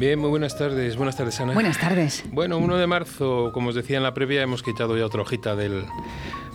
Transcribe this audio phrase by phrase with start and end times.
[0.00, 0.96] Bien, muy buenas tardes.
[0.96, 1.52] Buenas tardes, Ana.
[1.52, 2.24] Buenas tardes.
[2.32, 5.54] Bueno, 1 de marzo, como os decía en la previa, hemos quitado ya otra hojita
[5.56, 5.84] del,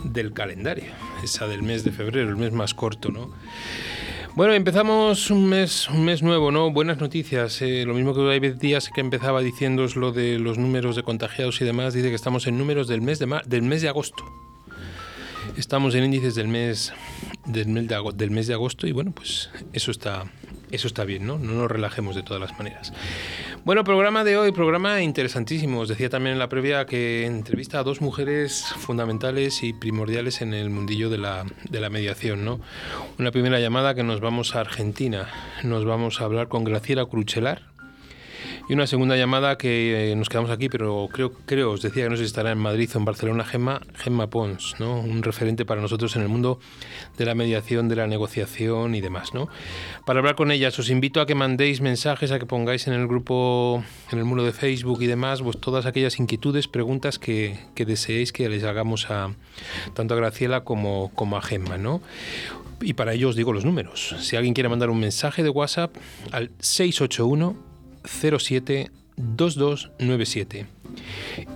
[0.02, 0.90] del calendario,
[1.22, 3.30] esa del mes de febrero, el mes más corto, ¿no?
[4.34, 6.72] Bueno, empezamos un mes, un mes nuevo, ¿no?
[6.72, 7.62] Buenas noticias.
[7.62, 11.60] Eh, lo mismo que hay días que empezaba diciendo lo de los números de contagiados
[11.60, 14.24] y demás, dice que estamos en números del mes de, del mes de agosto.
[15.56, 16.92] Estamos en índices del mes,
[17.44, 20.24] del mes, de, del mes de agosto y bueno, pues eso está,
[20.76, 21.38] eso está bien, ¿no?
[21.38, 22.92] No nos relajemos de todas las maneras.
[23.64, 25.80] Bueno, programa de hoy, programa interesantísimo.
[25.80, 30.54] Os decía también en la previa que entrevista a dos mujeres fundamentales y primordiales en
[30.54, 32.60] el mundillo de la, de la mediación, ¿no?
[33.18, 35.28] Una primera llamada que nos vamos a Argentina.
[35.64, 37.62] Nos vamos a hablar con Graciela Cruchelar,
[38.68, 42.10] y una segunda llamada que eh, nos quedamos aquí, pero creo, creo, os decía que
[42.10, 45.00] no sé estará en Madrid o en Barcelona, Gemma, Gemma Pons, ¿no?
[45.00, 46.58] un referente para nosotros en el mundo
[47.16, 49.34] de la mediación, de la negociación y demás.
[49.34, 49.48] ¿no?
[50.04, 53.06] Para hablar con ellas os invito a que mandéis mensajes, a que pongáis en el
[53.06, 57.84] grupo, en el muro de Facebook y demás, pues todas aquellas inquietudes, preguntas que, que
[57.84, 59.30] deseéis que les hagamos a
[59.94, 61.78] tanto a Graciela como, como a Gemma.
[61.78, 62.00] ¿no?
[62.80, 64.16] Y para ello os digo los números.
[64.20, 65.94] Si alguien quiere mandar un mensaje de WhatsApp
[66.32, 67.75] al 681
[68.06, 70.66] 07 2297.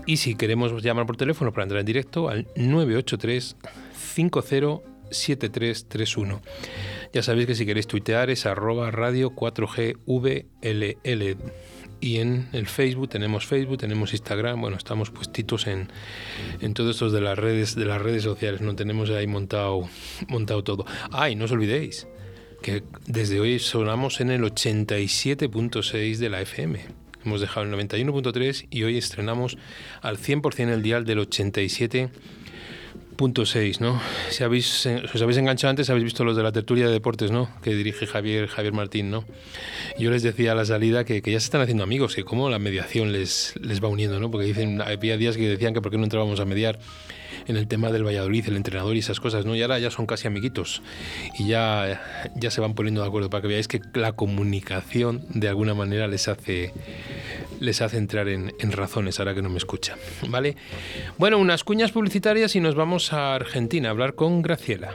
[0.07, 3.57] Y si queremos llamar por teléfono para entrar en directo al 983
[4.15, 6.41] 507331.
[7.13, 11.37] Ya sabéis que si queréis tuitear es arroba radio 4GVLL.
[12.03, 15.91] Y en el Facebook tenemos Facebook, tenemos Instagram, bueno, estamos puestitos en,
[16.63, 19.87] en todos estos de las redes, de las redes sociales, no tenemos ahí montado,
[20.29, 20.87] montado todo.
[21.11, 22.09] Ay, no os olvidéis,
[22.61, 26.81] que desde hoy sonamos en el 87.6 de la FM.
[27.25, 29.59] Hemos dejado el 91.3 y hoy estrenamos
[30.01, 32.11] al 100% el dial del 87.6
[33.21, 34.01] 106.6, ¿no?
[34.31, 37.31] Si habéis, eh, os habéis enganchado antes, habéis visto los de la tertulia de deportes,
[37.31, 37.51] ¿no?
[37.63, 39.25] Que dirige Javier, Javier Martín, ¿no?
[39.99, 42.49] Yo les decía a la salida que, que ya se están haciendo amigos, que cómo
[42.49, 44.31] la mediación les, les va uniendo, ¿no?
[44.31, 46.79] Porque dicen, había días que decían que por qué no entrábamos a mediar
[47.51, 49.55] en el tema del Valladolid, el entrenador y esas cosas, ¿no?
[49.55, 50.83] Y ahora ya son casi amiguitos
[51.39, 52.01] y ya,
[52.37, 56.07] ya se van poniendo de acuerdo para que veáis que la comunicación de alguna manera
[56.07, 56.73] les hace,
[57.61, 59.97] les hace entrar en, en razones, ahora que no me escucha,
[60.29, 60.57] ¿vale?
[61.19, 64.95] Bueno, unas cuñas publicitarias y nos vamos a Argentina a hablar con Graciela.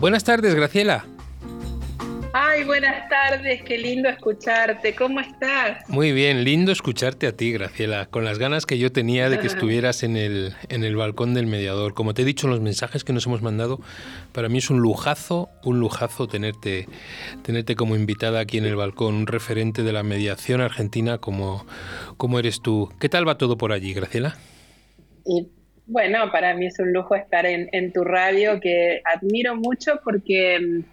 [0.00, 1.04] Buenas tardes, Graciela.
[2.32, 4.94] Ay, buenas tardes, qué lindo escucharte.
[4.94, 5.86] ¿Cómo estás?
[5.90, 9.46] Muy bien, lindo escucharte a ti, Graciela, con las ganas que yo tenía de que
[9.46, 11.92] estuvieras en el, en el balcón del mediador.
[11.92, 13.78] Como te he dicho en los mensajes que nos hemos mandado,
[14.32, 16.88] para mí es un lujazo, un lujazo tenerte,
[17.42, 21.66] tenerte como invitada aquí en el balcón, un referente de la mediación argentina como,
[22.16, 22.90] como eres tú.
[23.00, 24.38] ¿Qué tal va todo por allí, Graciela?
[25.26, 25.59] Y
[25.90, 30.58] bueno, para mí es un lujo estar en, en tu radio, que admiro mucho porque
[30.60, 30.84] mm,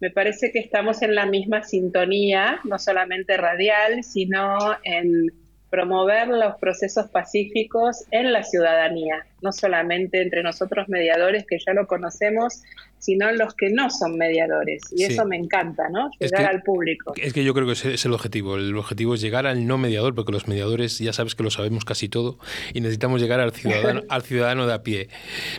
[0.00, 5.32] me parece que estamos en la misma sintonía, no solamente radial, sino en
[5.68, 11.88] promover los procesos pacíficos en la ciudadanía, no solamente entre nosotros mediadores que ya lo
[11.88, 12.62] conocemos,
[12.98, 14.82] sino los que no son mediadores.
[14.92, 15.12] Y Sí.
[15.12, 16.10] eso me encanta, ¿no?
[16.18, 17.12] Es Llegar que- al público.
[17.16, 18.56] Es que yo creo que ese es el objetivo.
[18.56, 21.84] El objetivo es llegar al no mediador, porque los mediadores ya sabes que lo sabemos
[21.84, 22.38] casi todo
[22.74, 25.08] y necesitamos llegar al ciudadano, al ciudadano de a pie.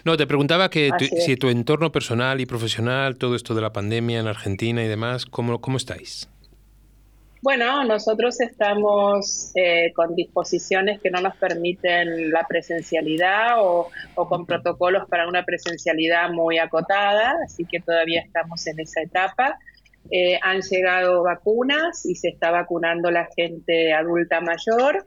[0.03, 1.25] No, te preguntaba que tu- es.
[1.25, 5.25] si tu entorno personal y profesional, todo esto de la pandemia en Argentina y demás,
[5.25, 6.27] ¿cómo, cómo estáis?
[7.41, 14.45] Bueno, nosotros estamos eh, con disposiciones que no nos permiten la presencialidad o, o con
[14.45, 19.59] protocolos para una presencialidad muy acotada, así que todavía estamos en esa etapa.
[20.09, 25.05] Eh, han llegado vacunas y se está vacunando la gente adulta mayor.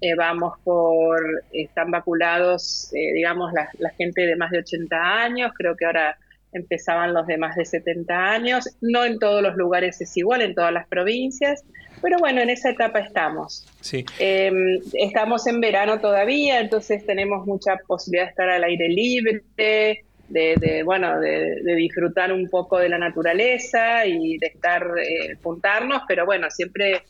[0.00, 1.20] Eh, vamos por,
[1.52, 6.16] están vacunados, eh, digamos, la, la gente de más de 80 años, creo que ahora
[6.52, 8.68] empezaban los de más de 70 años.
[8.80, 11.64] No en todos los lugares es igual, en todas las provincias,
[12.02, 13.66] pero bueno, en esa etapa estamos.
[13.80, 14.04] Sí.
[14.18, 14.52] Eh,
[14.94, 20.82] estamos en verano todavía, entonces tenemos mucha posibilidad de estar al aire libre, de, de,
[20.84, 26.24] bueno, de, de disfrutar un poco de la naturaleza y de estar, eh, juntarnos, pero
[26.24, 27.02] bueno, siempre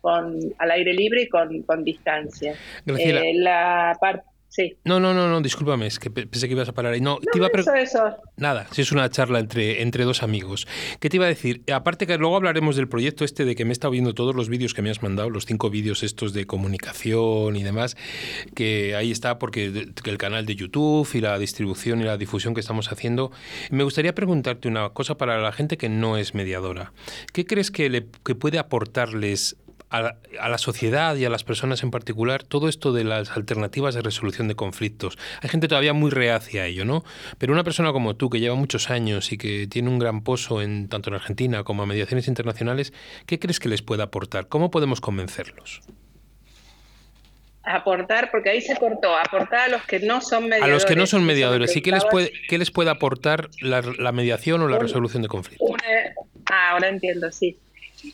[0.00, 2.54] con, al aire libre y con, con distancia.
[2.86, 4.76] Eh, la parte, sí.
[4.84, 7.00] No, no, no, no, discúlpame, es que pe- pensé que ibas a parar ahí.
[7.00, 8.16] No, te No, iba a eso, eso.
[8.36, 10.66] Nada, si es una charla entre, entre dos amigos.
[11.00, 11.62] ¿Qué te iba a decir?
[11.72, 14.48] Aparte que luego hablaremos del proyecto este de que me he estado viendo todos los
[14.48, 17.96] vídeos que me has mandado, los cinco vídeos estos de comunicación y demás,
[18.54, 19.66] que ahí está porque
[20.04, 23.30] el canal de YouTube y la distribución y la difusión que estamos haciendo.
[23.70, 26.92] Me gustaría preguntarte una cosa para la gente que no es mediadora.
[27.32, 29.56] ¿Qué crees que, le, que puede aportarles
[29.88, 33.30] a la, a la sociedad y a las personas en particular todo esto de las
[33.36, 35.16] alternativas de resolución de conflictos.
[35.42, 37.04] Hay gente todavía muy reacia a ello, ¿no?
[37.38, 40.60] Pero una persona como tú, que lleva muchos años y que tiene un gran pozo
[40.60, 42.92] en, tanto en Argentina como a mediaciones internacionales,
[43.26, 44.48] ¿qué crees que les puede aportar?
[44.48, 45.82] ¿Cómo podemos convencerlos?
[47.68, 50.72] Aportar, porque ahí se cortó, aportar a los que no son A mediadores.
[50.74, 54.12] los que no son mediadores, ¿y qué les puede, qué les puede aportar la, la
[54.12, 55.68] mediación o la Un- resolución de conflictos?
[55.68, 55.82] Una-
[56.48, 57.58] ah, ahora entiendo, sí.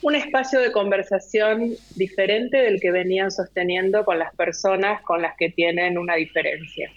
[0.00, 5.50] Un espacio de conversación diferente del que venían sosteniendo con las personas con las que
[5.50, 6.90] tienen una diferencia.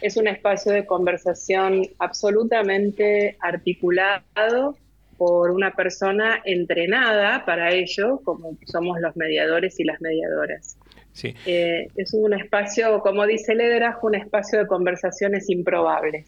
[0.00, 4.76] Es un espacio de conversación absolutamente articulado
[5.18, 10.78] por una persona entrenada para ello, como somos los mediadores y las mediadoras.
[11.12, 11.34] Sí.
[11.44, 16.26] Eh, es un espacio, como dice Lederach, un espacio de conversaciones improbables.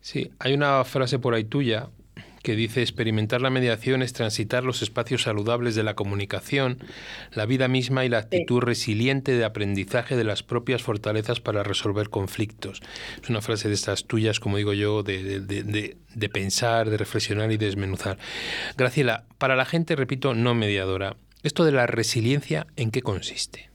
[0.00, 1.88] Sí, hay una frase por ahí tuya
[2.48, 6.78] que dice experimentar la mediación es transitar los espacios saludables de la comunicación,
[7.34, 12.08] la vida misma y la actitud resiliente de aprendizaje de las propias fortalezas para resolver
[12.08, 12.80] conflictos.
[13.22, 17.58] Es una frase de estas tuyas, como digo yo, de, de pensar, de reflexionar y
[17.58, 18.16] desmenuzar.
[18.78, 23.68] Graciela, para la gente, repito, no mediadora, ¿esto de la resiliencia en qué consiste?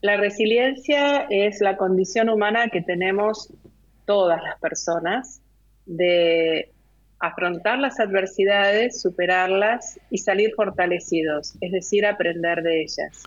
[0.00, 3.52] La resiliencia es la condición humana que tenemos
[4.04, 5.42] todas las personas
[5.86, 6.72] de
[7.20, 13.24] afrontar las adversidades, superarlas y salir fortalecidos, es decir, aprender de ellas.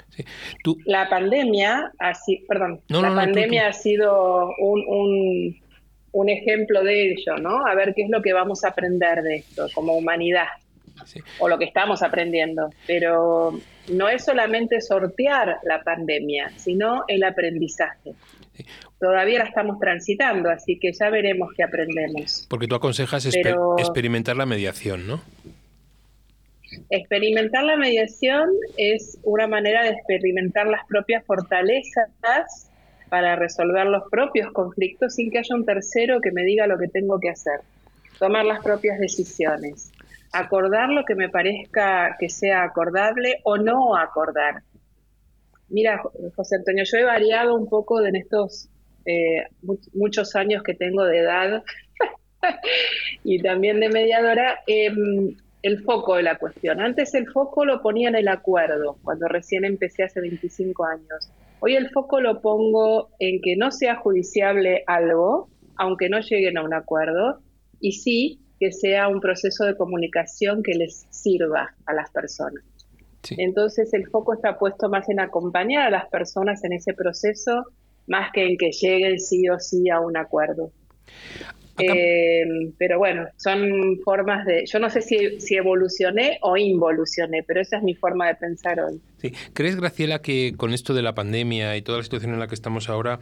[0.86, 5.56] La pandemia, así, perdón, la pandemia ha sido un,
[6.12, 7.66] un, ejemplo de ello, ¿no?
[7.66, 10.48] A ver qué es lo que vamos a aprender de esto como humanidad,
[11.40, 12.70] o lo que estamos aprendiendo.
[12.88, 18.14] Pero no es solamente sortear la pandemia, sino el aprendizaje
[19.00, 22.46] todavía la estamos transitando, así que ya veremos qué aprendemos.
[22.50, 25.22] Porque tú aconsejas experimentar la mediación, ¿no?
[26.90, 32.70] Experimentar la mediación es una manera de experimentar las propias fortalezas
[33.10, 36.88] para resolver los propios conflictos sin que haya un tercero que me diga lo que
[36.88, 37.60] tengo que hacer.
[38.20, 39.92] Tomar las propias decisiones.
[40.32, 44.64] Acordar lo que me parezca que sea acordable o no acordar.
[45.72, 46.02] Mira,
[46.36, 48.70] José Antonio, yo he variado un poco en estos
[49.06, 49.46] eh,
[49.94, 51.64] muchos años que tengo de edad
[53.24, 56.82] y también de mediadora, em, el foco de la cuestión.
[56.82, 61.32] Antes el foco lo ponía en el acuerdo, cuando recién empecé hace 25 años.
[61.60, 66.64] Hoy el foco lo pongo en que no sea judiciable algo, aunque no lleguen a
[66.64, 67.40] un acuerdo,
[67.80, 72.64] y sí que sea un proceso de comunicación que les sirva a las personas.
[73.30, 77.66] Entonces el foco está puesto más en acompañar a las personas en ese proceso
[78.08, 80.72] más que en que lleguen sí o sí a un acuerdo.
[81.78, 82.44] Eh,
[82.78, 84.66] pero bueno, son formas de...
[84.66, 88.80] Yo no sé si, si, evolucioné o involucioné, pero esa es mi forma de pensar
[88.80, 89.02] hoy.
[89.18, 89.32] Sí.
[89.54, 92.56] ¿Crees, Graciela, que con esto de la pandemia y toda la situación en la que
[92.56, 93.20] estamos ahora,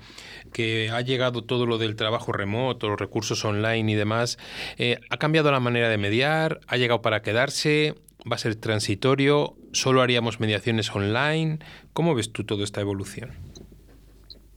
[0.51, 4.37] que ha llegado todo lo del trabajo remoto, los recursos online y demás,
[4.77, 6.59] eh, ha cambiado la manera de mediar?
[6.67, 7.95] ¿Ha llegado para quedarse?
[8.29, 9.55] ¿Va a ser transitorio?
[9.71, 11.59] ¿Solo haríamos mediaciones online?
[11.93, 13.31] ¿Cómo ves tú toda esta evolución?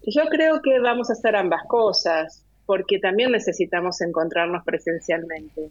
[0.07, 5.71] Yo creo que vamos a hacer ambas cosas, porque también necesitamos encontrarnos presencialmente.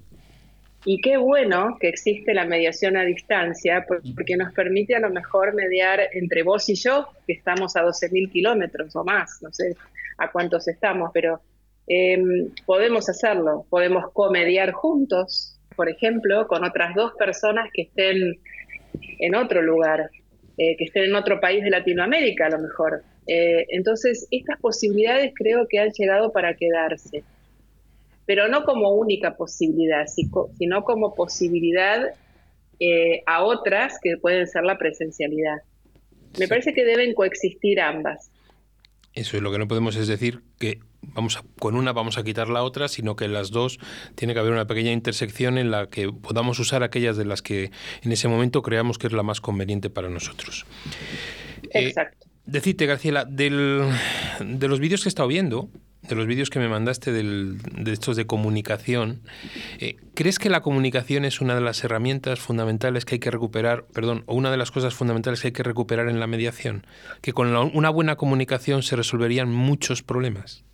[0.83, 5.53] Y qué bueno que existe la mediación a distancia, porque nos permite a lo mejor
[5.53, 9.75] mediar entre vos y yo, que estamos a 12.000 kilómetros o más, no sé
[10.17, 11.39] a cuántos estamos, pero
[11.87, 18.37] em, podemos hacerlo, podemos comediar juntos, por ejemplo, con otras dos personas que estén
[19.17, 20.11] en otro lugar,
[20.55, 23.01] eh, que estén en otro país de Latinoamérica a lo mejor.
[23.25, 27.23] Eh, entonces, estas posibilidades creo que han llegado para quedarse,
[28.27, 32.11] pero no como única posibilidad, sino como posibilidad
[32.79, 35.63] eh, a otras que pueden ser la presencialidad.
[36.37, 38.29] Me parece que deben coexistir ambas.
[39.15, 42.49] Eso es lo que no podemos es decir que vamos con una vamos a quitar
[42.49, 43.79] la otra, sino que las dos
[44.15, 47.71] tiene que haber una pequeña intersección en la que podamos usar aquellas de las que
[48.01, 50.65] en ese momento creamos que es la más conveniente para nosotros.
[51.73, 52.27] Eh, Exacto.
[52.45, 53.83] Decirte, Graciela, del,
[54.43, 55.69] de los vídeos que he estado viendo,
[56.01, 59.21] de los vídeos que me mandaste del, de estos de comunicación,
[59.79, 63.85] eh, ¿crees que la comunicación es una de las herramientas fundamentales que hay que recuperar,
[63.93, 66.85] perdón, o una de las cosas fundamentales que hay que recuperar en la mediación?
[67.21, 70.65] Que con una buena comunicación se resolverían muchos problemas.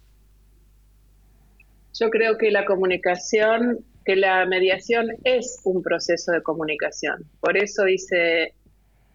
[1.99, 7.23] Yo creo que la comunicación, que la mediación es un proceso de comunicación.
[7.39, 8.53] Por eso dice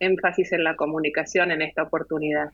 [0.01, 2.51] énfasis en la comunicación en esta oportunidad,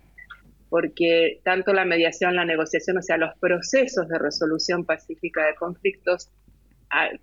[0.69, 6.29] porque tanto la mediación, la negociación, o sea, los procesos de resolución pacífica de conflictos,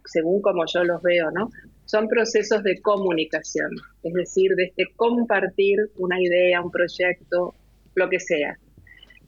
[0.06, 1.52] según como yo los veo, ¿no?
[1.86, 3.70] Son procesos de comunicación,
[4.02, 7.54] es decir, de este compartir una idea, un proyecto,
[7.94, 8.58] lo que sea,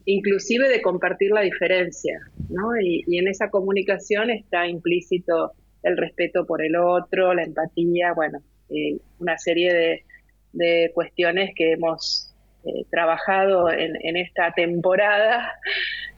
[0.07, 2.69] inclusive de compartir la diferencia, ¿no?
[2.81, 5.51] Y, en esa comunicación está implícito
[5.83, 10.05] el respeto por el otro, la empatía, bueno, eh, una serie de,
[10.53, 12.33] de cuestiones que hemos
[12.63, 15.53] eh, trabajado en, esta temporada,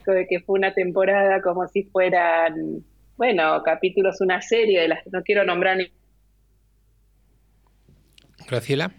[0.28, 2.84] que fue una temporada como si fueran,
[3.16, 5.92] bueno, capítulos, una serie de las que no quiero nombrar ni.
[8.48, 8.92] Graciela.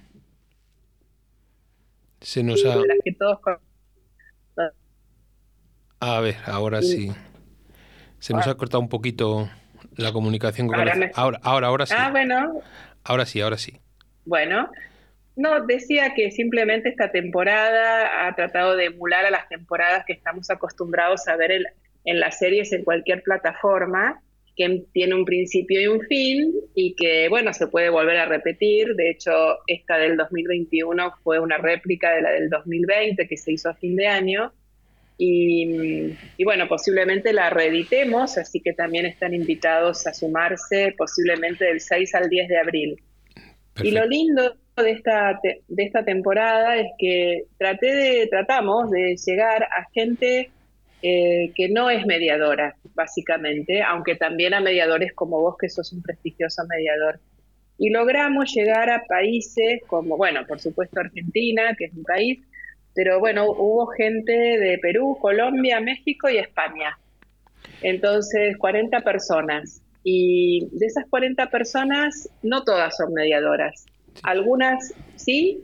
[2.19, 2.75] Se nos ha.
[6.01, 7.11] A ver, ahora sí.
[8.17, 9.49] Se nos ha cortado un poquito
[9.97, 11.93] la comunicación con ahora, ahora, ahora, ahora sí.
[11.95, 12.61] Ah, bueno.
[13.03, 13.79] Ahora sí, ahora sí.
[14.25, 14.69] Bueno,
[15.35, 20.49] No, decía que simplemente esta temporada ha tratado de emular a las temporadas que estamos
[20.49, 21.51] acostumbrados a ver
[22.03, 24.21] en las series en cualquier plataforma,
[24.55, 28.95] que tiene un principio y un fin y que, bueno, se puede volver a repetir.
[28.95, 33.69] De hecho, esta del 2021 fue una réplica de la del 2020 que se hizo
[33.69, 34.51] a fin de año.
[35.17, 41.79] Y, y, bueno, posiblemente la reeditemos, así que también están invitados a sumarse posiblemente del
[41.79, 43.03] 6 al 10 de abril.
[43.83, 49.63] Y lo lindo de esta, de esta temporada es que traté de, tratamos de llegar
[49.63, 50.49] a gente
[51.03, 56.03] eh, que no es mediadora, básicamente, aunque también a mediadores como vos, que sos un
[56.03, 57.19] prestigioso mediador.
[57.79, 62.39] Y logramos llegar a países como, bueno, por supuesto Argentina, que es un país,
[62.93, 66.97] pero bueno, hubo gente de Perú, Colombia, México y España.
[67.81, 69.81] Entonces, 40 personas.
[70.03, 73.85] Y de esas 40 personas, no todas son mediadoras.
[74.23, 75.61] Algunas sí,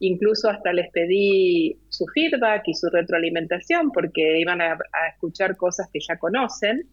[0.00, 4.78] incluso hasta les pedí su feedback y su retroalimentación porque iban a,
[5.12, 6.86] escuchar cosas que ya conocen.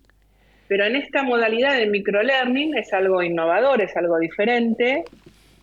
[0.68, 5.06] Pero en esta modalidad de microlearning es algo innovador, es algo diferente,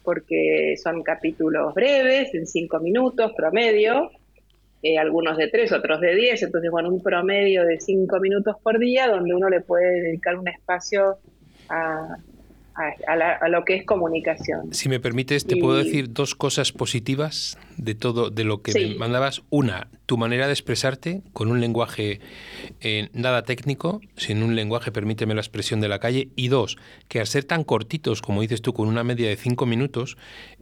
[0.05, 4.11] porque son capítulos breves, en cinco minutos promedio,
[4.83, 8.79] eh, algunos de tres, otros de diez, entonces bueno, un promedio de cinco minutos por
[8.79, 11.17] día donde uno le puede dedicar un espacio
[11.71, 12.19] a,
[12.75, 14.75] a, lo que es comunicación.
[14.75, 18.95] Si me permites, te puedo decir dos cosas positivas de todo, de lo que me
[18.97, 19.43] mandabas.
[19.51, 22.21] Una, tu manera de expresarte con un lenguaje
[22.81, 26.29] eh, nada técnico, sin un lenguaje, permíteme la expresión de la calle.
[26.37, 26.77] Y dos,
[27.09, 30.17] que al ser tan cortitos, como dices tú, con una media de cinco minutos,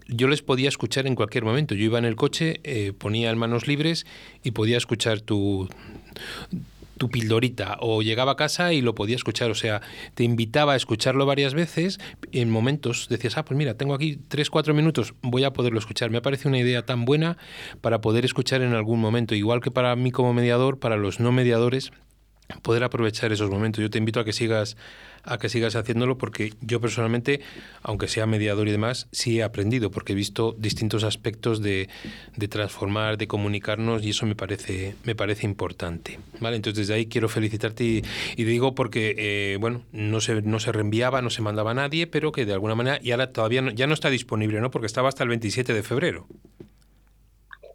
[0.06, 1.74] yo les podía escuchar en cualquier momento.
[1.74, 4.06] Yo iba en el coche, eh, ponía manos libres
[4.42, 5.68] y podía escuchar tu
[7.02, 9.82] tu pildorita o llegaba a casa y lo podía escuchar, o sea,
[10.14, 11.98] te invitaba a escucharlo varias veces,
[12.30, 16.10] en momentos decías, ah, pues mira, tengo aquí tres, cuatro minutos, voy a poderlo escuchar.
[16.10, 17.38] Me parece una idea tan buena
[17.80, 21.32] para poder escuchar en algún momento, igual que para mí como mediador, para los no
[21.32, 21.90] mediadores,
[22.60, 23.82] poder aprovechar esos momentos.
[23.82, 24.76] Yo te invito a que sigas
[25.24, 27.40] a que sigas haciéndolo porque yo personalmente,
[27.82, 31.88] aunque sea mediador y demás, sí he aprendido porque he visto distintos aspectos de,
[32.36, 36.18] de transformar, de comunicarnos y eso me parece, me parece importante.
[36.40, 36.56] ¿vale?
[36.56, 38.02] Entonces desde ahí quiero felicitarte y,
[38.36, 42.06] y digo porque, eh, bueno, no se, no se reenviaba, no se mandaba a nadie,
[42.06, 44.70] pero que de alguna manera y ahora todavía ya no está disponible, ¿no?
[44.70, 46.26] Porque estaba hasta el 27 de febrero.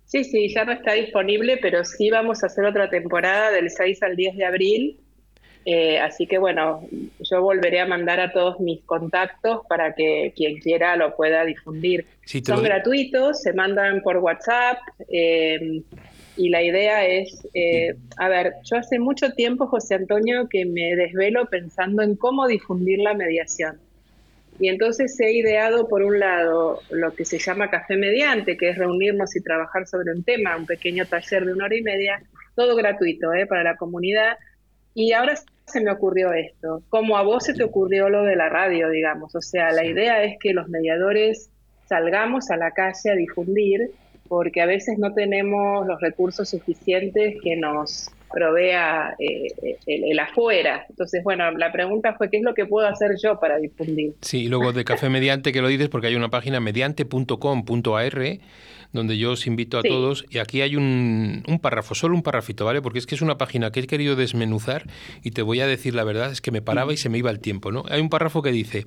[0.08, 4.02] Sí, sí, ya no está disponible, pero sí vamos a hacer otra temporada del 6
[4.02, 5.00] al 10 de abril
[5.70, 6.88] eh, así que bueno,
[7.20, 12.06] yo volveré a mandar a todos mis contactos para que quien quiera lo pueda difundir.
[12.46, 14.78] Son gratuitos, se mandan por WhatsApp
[15.12, 15.82] eh,
[16.38, 20.96] y la idea es, eh, a ver, yo hace mucho tiempo, José Antonio, que me
[20.96, 23.78] desvelo pensando en cómo difundir la mediación.
[24.60, 28.78] Y entonces he ideado, por un lado, lo que se llama café mediante, que es
[28.78, 32.22] reunirnos y trabajar sobre un tema, un pequeño taller de una hora y media,
[32.56, 34.38] todo gratuito para la comunidad.
[34.96, 35.36] Y ahora
[35.68, 36.82] se me ocurrió esto?
[36.90, 39.36] Como a vos se te ocurrió lo de la radio, digamos.
[39.36, 41.50] O sea, la idea es que los mediadores
[41.88, 43.92] salgamos a la calle a difundir,
[44.28, 50.86] porque a veces no tenemos los recursos suficientes que nos provea eh, el, afuera.
[50.90, 54.14] Entonces, bueno, la pregunta fue, ¿qué es lo que puedo hacer yo para difundir?
[54.22, 58.40] Sí, y luego de Café Mediante, que lo dices, porque hay una página mediante.com.ar
[58.94, 60.26] donde yo os invito a todos.
[60.30, 62.82] Y aquí hay un, un, párrafo, solo un párrafito, ¿vale?
[62.82, 64.88] Porque es que es una página que he querido desmenuzar
[65.24, 67.32] y te voy a decir la verdad, es que me paraba y se me iba
[67.32, 67.84] el tiempo, ¿no?
[67.90, 68.86] Hay un párrafo que dice,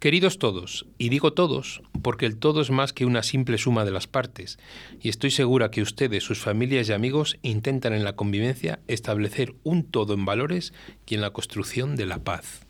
[0.00, 3.90] queridos todos, y digo todos, porque el todo es más que una simple suma de
[3.90, 4.58] las partes,
[5.00, 9.84] y estoy segura que ustedes, sus familias y amigos intentan en la convivencia establecer un
[9.84, 10.72] todo en valores
[11.06, 12.66] y en la construcción de la paz.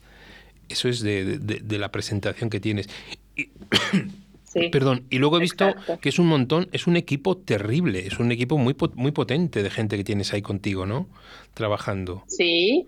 [0.68, 2.88] Eso es de, de, la presentación que tienes.
[4.72, 8.32] Perdón, y luego he visto que es un montón, es un equipo terrible, es un
[8.32, 11.08] equipo muy, muy potente de gente que tienes ahí contigo, ¿no?
[11.52, 12.24] Trabajando.
[12.26, 12.86] Sí,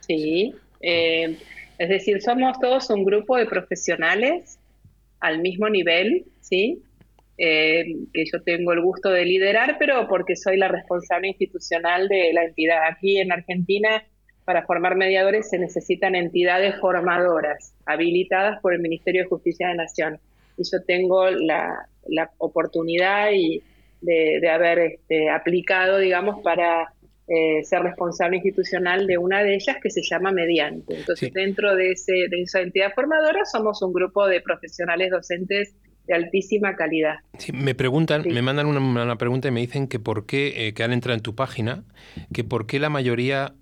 [0.00, 0.54] sí.
[0.80, 1.36] Eh,
[1.78, 4.58] es decir, somos todos un grupo de profesionales
[5.20, 6.82] al mismo nivel, ¿sí?
[7.44, 12.32] Eh, que yo tengo el gusto de liderar, pero porque soy la responsable institucional de
[12.32, 12.86] la entidad.
[12.88, 14.04] Aquí en Argentina,
[14.44, 20.20] para formar mediadores se necesitan entidades formadoras habilitadas por el Ministerio de Justicia de Nación
[20.56, 21.88] y yo tengo la,
[22.38, 23.60] oportunidad y
[24.02, 26.92] de, haber este, aplicado, digamos, para
[27.26, 30.94] eh, ser responsable institucional de una de ellas que se llama Mediante.
[30.94, 35.74] Entonces, dentro de, ese, de esa entidad formadora somos un grupo de profesionales docentes
[36.06, 37.16] de altísima calidad.
[37.52, 40.92] me preguntan, me mandan una, pregunta y me dicen que por qué, eh, que han
[40.92, 41.84] entrado en tu página,
[42.32, 43.54] que por qué la mayoría,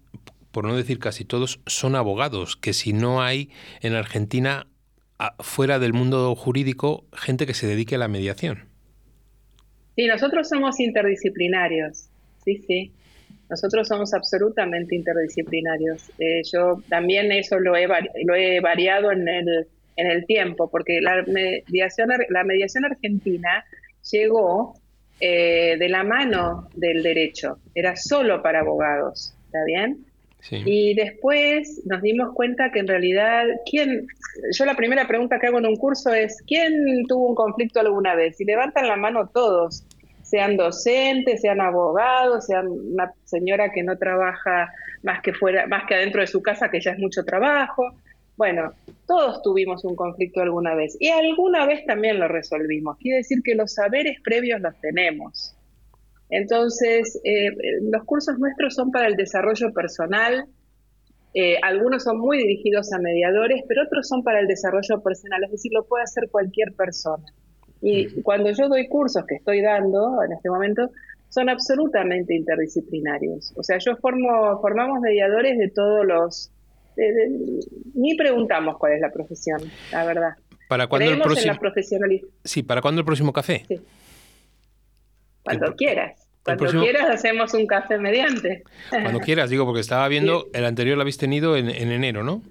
[0.51, 3.51] por no decir casi todos, son abogados, que si no hay
[3.83, 4.67] en Argentina
[5.41, 8.69] fuera del mundo jurídico gente que se dedique a la mediación.
[9.97, 12.09] Sí, nosotros somos interdisciplinarios,
[12.45, 12.93] sí, sí.
[13.51, 16.09] Nosotros somos absolutamente interdisciplinarios.
[16.21, 17.87] Eh, yo también eso lo he,
[18.25, 23.65] lo he variado en el, en el tiempo, porque la mediación, la mediación argentina
[24.11, 24.75] llegó
[25.21, 30.07] eh, de la mano del derecho, era solo para abogados, ¿está bien?
[30.49, 34.07] Y después nos dimos cuenta que en realidad, ¿quién?
[34.53, 38.15] Yo la primera pregunta que hago en un curso es, ¿quién tuvo un conflicto alguna
[38.15, 38.41] vez?
[38.41, 39.85] Y levantan la mano todos,
[40.23, 44.73] sean docentes, sean abogados, sean una señora que no trabaja
[45.03, 47.95] más que fuera, más que adentro de su casa, que ya es mucho trabajo.
[48.41, 48.73] Bueno,
[49.07, 52.97] todos tuvimos un conflicto alguna vez y alguna vez también lo resolvimos.
[52.97, 55.55] Quiere decir que los saberes previos los tenemos.
[56.31, 57.51] Entonces, eh,
[57.83, 60.47] los cursos nuestros son para el desarrollo personal,
[61.35, 65.51] eh, algunos son muy dirigidos a mediadores, pero otros son para el desarrollo personal, es
[65.51, 67.27] decir, lo puede hacer cualquier persona.
[67.83, 70.89] Y cuando yo doy cursos que estoy dando en este momento,
[71.29, 73.53] son absolutamente interdisciplinarios.
[73.59, 76.51] O sea, yo formo, formamos mediadores de todos los
[77.95, 79.61] ni preguntamos cuál es la profesión,
[79.93, 80.31] la verdad.
[80.69, 81.55] ¿Para cuándo el próximo?
[82.45, 83.65] Sí, ¿para cuándo el próximo café?
[83.67, 83.81] Sí.
[85.43, 86.29] Cuando quieras.
[86.45, 88.63] Cuando quieras hacemos un café mediante.
[88.89, 92.43] Cuando quieras, digo, porque estaba viendo, el anterior lo habéis tenido en, enero, ¿no?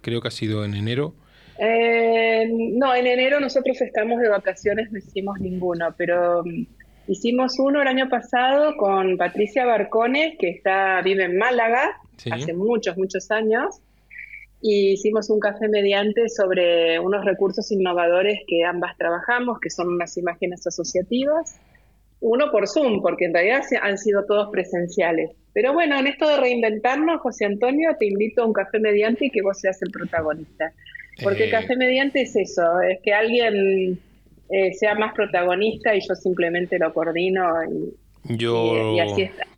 [0.00, 1.14] Creo que ha sido en enero.
[1.58, 6.66] Eh, no, en enero nosotros estamos de vacaciones, no hicimos ninguno, pero mm,
[7.08, 12.96] hicimos uno el año pasado con Patricia Barcones, que está, vive en Málaga, hace muchos,
[12.96, 13.80] muchos años,
[14.60, 20.16] y hicimos un café mediante sobre unos recursos innovadores que ambas trabajamos, que son unas
[20.16, 21.60] imágenes asociativas,
[22.20, 25.32] uno por Zoom, porque en realidad han sido todos presenciales.
[25.52, 29.30] Pero bueno, en esto de reinventarnos, José Antonio, te invito a un café mediante y
[29.30, 30.72] que vos seas el protagonista.
[31.22, 31.50] Porque eh.
[31.50, 34.00] café mediante es eso, es que alguien
[34.50, 37.94] eh, sea más protagonista y yo simplemente lo coordino y,
[38.26, 38.96] yo,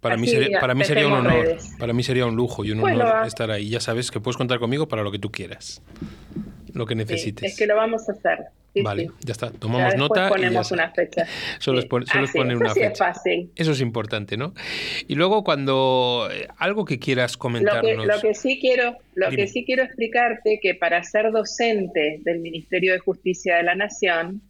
[0.01, 2.81] para, mí sería, para mí sería un honor, para mí sería un lujo y un
[2.81, 3.69] honor estar ahí.
[3.69, 5.83] Ya sabes que puedes contar conmigo para lo que tú quieras,
[6.73, 7.53] lo que necesites.
[7.53, 8.47] es que lo vamos a hacer.
[8.83, 9.53] vale, ya está.
[9.53, 10.29] Tomamos nota.
[10.29, 11.29] Ponemos una fecha.
[11.61, 13.13] Solo, es, poner una fecha.
[13.55, 14.53] Eso es importante, ¿no?
[15.07, 18.05] Y luego cuando eh, algo que quieras comentarnos.
[18.05, 22.95] Lo que, sí quiero, lo que sí quiero explicarte que para ser docente del Ministerio
[22.95, 24.43] de Justicia de la Nación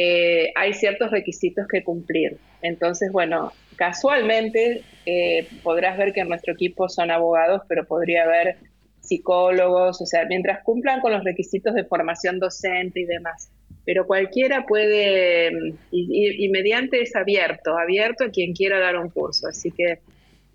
[0.00, 2.38] eh, hay ciertos requisitos que cumplir.
[2.62, 8.58] Entonces, bueno, casualmente eh, podrás ver que en nuestro equipo son abogados, pero podría haber
[9.00, 13.50] psicólogos, o sea, mientras cumplan con los requisitos de formación docente y demás.
[13.84, 15.50] Pero cualquiera puede,
[15.90, 19.48] y, mediante es abierto, abierto a quien quiera dar un curso.
[19.48, 19.98] Así que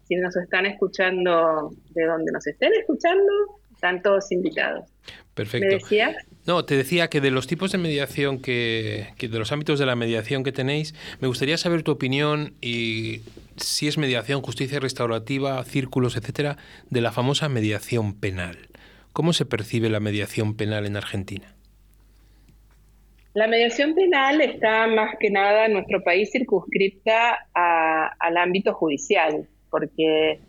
[0.07, 4.89] si nos están escuchando, de donde nos estén escuchando, están todos invitados.
[5.33, 5.67] Perfecto.
[5.67, 6.15] ¿Me decías?
[6.45, 9.95] No, te decía que de los tipos de mediación que, de los ámbitos de la
[9.95, 13.21] mediación que tenéis, me gustaría saber tu opinión y
[13.57, 16.57] si es mediación, justicia restaurativa, círculos, etcétera,
[16.89, 18.57] de la famosa mediación penal.
[19.11, 21.53] ¿Cómo se percibe la mediación penal en Argentina?
[23.33, 30.39] La mediación penal está más que nada en nuestro país circunscripta al ámbito judicial, porque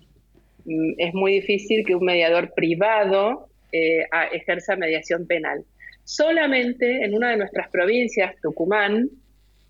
[0.67, 5.65] es muy difícil que un mediador privado eh, ejerza mediación penal.
[6.05, 9.09] Solamente en una de nuestras provincias, Tucumán,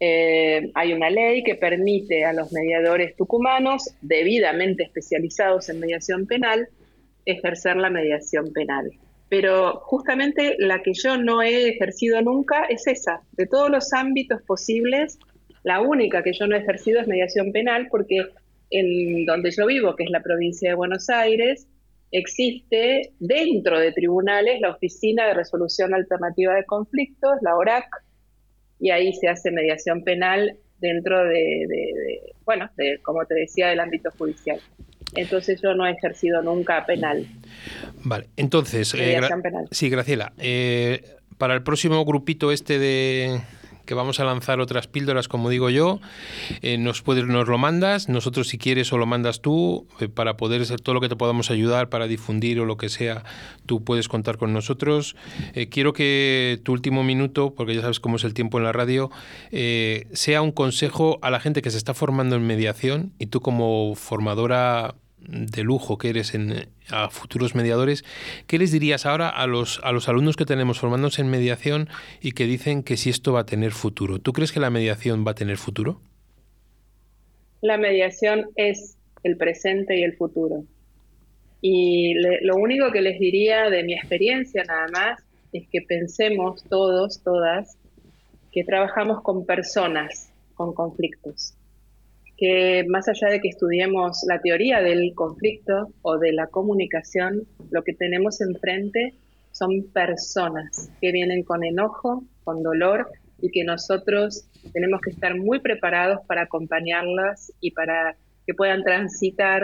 [0.01, 6.69] eh, hay una ley que permite a los mediadores tucumanos, debidamente especializados en mediación penal,
[7.25, 8.91] ejercer la mediación penal.
[9.29, 13.23] Pero justamente la que yo no he ejercido nunca es esa.
[13.33, 15.19] De todos los ámbitos posibles,
[15.63, 18.27] la única que yo no he ejercido es mediación penal porque
[18.71, 21.67] en donde yo vivo, que es la provincia de Buenos Aires,
[22.11, 27.87] existe dentro de tribunales la Oficina de Resolución Alternativa de Conflictos, la ORAC,
[28.79, 34.11] y ahí se hace mediación penal dentro de, bueno, de, como te decía, del ámbito
[34.17, 34.61] judicial.
[35.15, 37.27] Entonces yo no he ejercido nunca penal.
[38.03, 39.21] Vale, entonces, eh,
[39.71, 41.03] sí, Graciela, eh,
[41.39, 43.41] para el próximo grupito este de,
[43.85, 46.01] que vamos a lanzar otras píldoras, como digo yo.
[46.63, 50.37] Eh, nos, puedes, nos lo mandas, nosotros si quieres o lo mandas tú, eh, para
[50.37, 53.25] poder hacer todo lo que te podamos ayudar, para difundir o lo que sea,
[53.67, 55.17] tú puedes contar con nosotros.
[55.55, 58.73] Eh, quiero que tu último minuto, porque ya sabes cómo es el tiempo en la
[58.73, 59.11] radio,
[60.13, 63.95] sea un consejo a la gente que se está formando en mediación y tú como
[63.95, 64.95] formadora
[65.29, 68.05] de lujo que eres en, a futuros mediadores,
[68.47, 71.89] ¿qué les dirías ahora a los, a los alumnos que tenemos formándose en mediación
[72.21, 74.19] y que dicen que si esto va a tener futuro?
[74.19, 76.01] ¿Tú crees que la mediación va a tener futuro?
[77.61, 80.65] La mediación es el presente y el futuro.
[81.61, 85.21] Y lo único que les diría de mi experiencia nada más
[85.53, 87.79] es que pensemos todos, todas,
[88.53, 91.55] que trabajamos con personas, con conflictos.
[92.37, 97.83] Que más allá de que estudiemos la teoría del conflicto o de la comunicación, lo
[97.83, 99.15] que tenemos enfrente
[99.53, 103.09] son personas que vienen con enojo, con dolor
[103.41, 108.17] y que nosotros tenemos que estar muy preparados para acompañarlas y para
[108.47, 109.63] que puedan transitar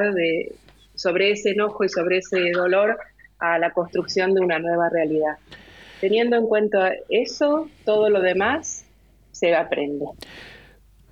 [0.94, 2.98] sobre ese enojo y sobre ese dolor
[3.38, 5.36] a la construcción de una nueva realidad.
[6.00, 8.86] Teniendo en cuenta eso, todo lo demás
[9.32, 10.06] se aprende.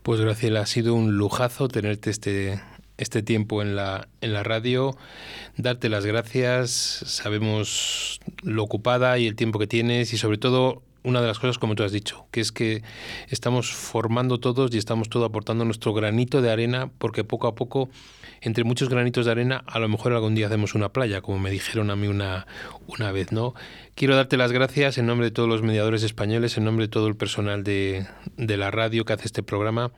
[0.09, 2.63] Pues Graciela, ha sido un lujazo tenerte este,
[2.97, 4.97] este tiempo en la, en la radio,
[5.59, 11.21] darte las gracias, sabemos lo ocupada y el tiempo que tienes y sobre todo una
[11.21, 12.83] de las cosas como tú has dicho, que es que
[13.29, 17.91] estamos formando todos y estamos todos aportando nuestro granito de arena porque poco a poco
[18.41, 21.51] entre muchos granitos de arena, a lo mejor algún día hacemos una playa, como me
[21.51, 22.47] dijeron a mí una,
[22.87, 23.55] una vez, ¿no?
[23.95, 27.09] Quiero darte las gracias en nombre de todos los mediadores españoles, en nombre de todo
[27.09, 29.93] el personal de, de la radio que hace este programa,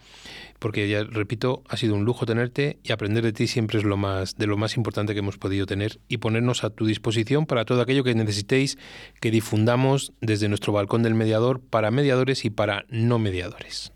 [0.58, 3.96] porque ya repito, ha sido un lujo tenerte y aprender de ti siempre es lo
[3.96, 7.64] más, de lo más importante que hemos podido tener y ponernos a tu disposición para
[7.64, 8.78] todo aquello que necesitéis
[9.20, 13.92] que difundamos desde nuestro balcón del mediador para mediadores y para no mediadores.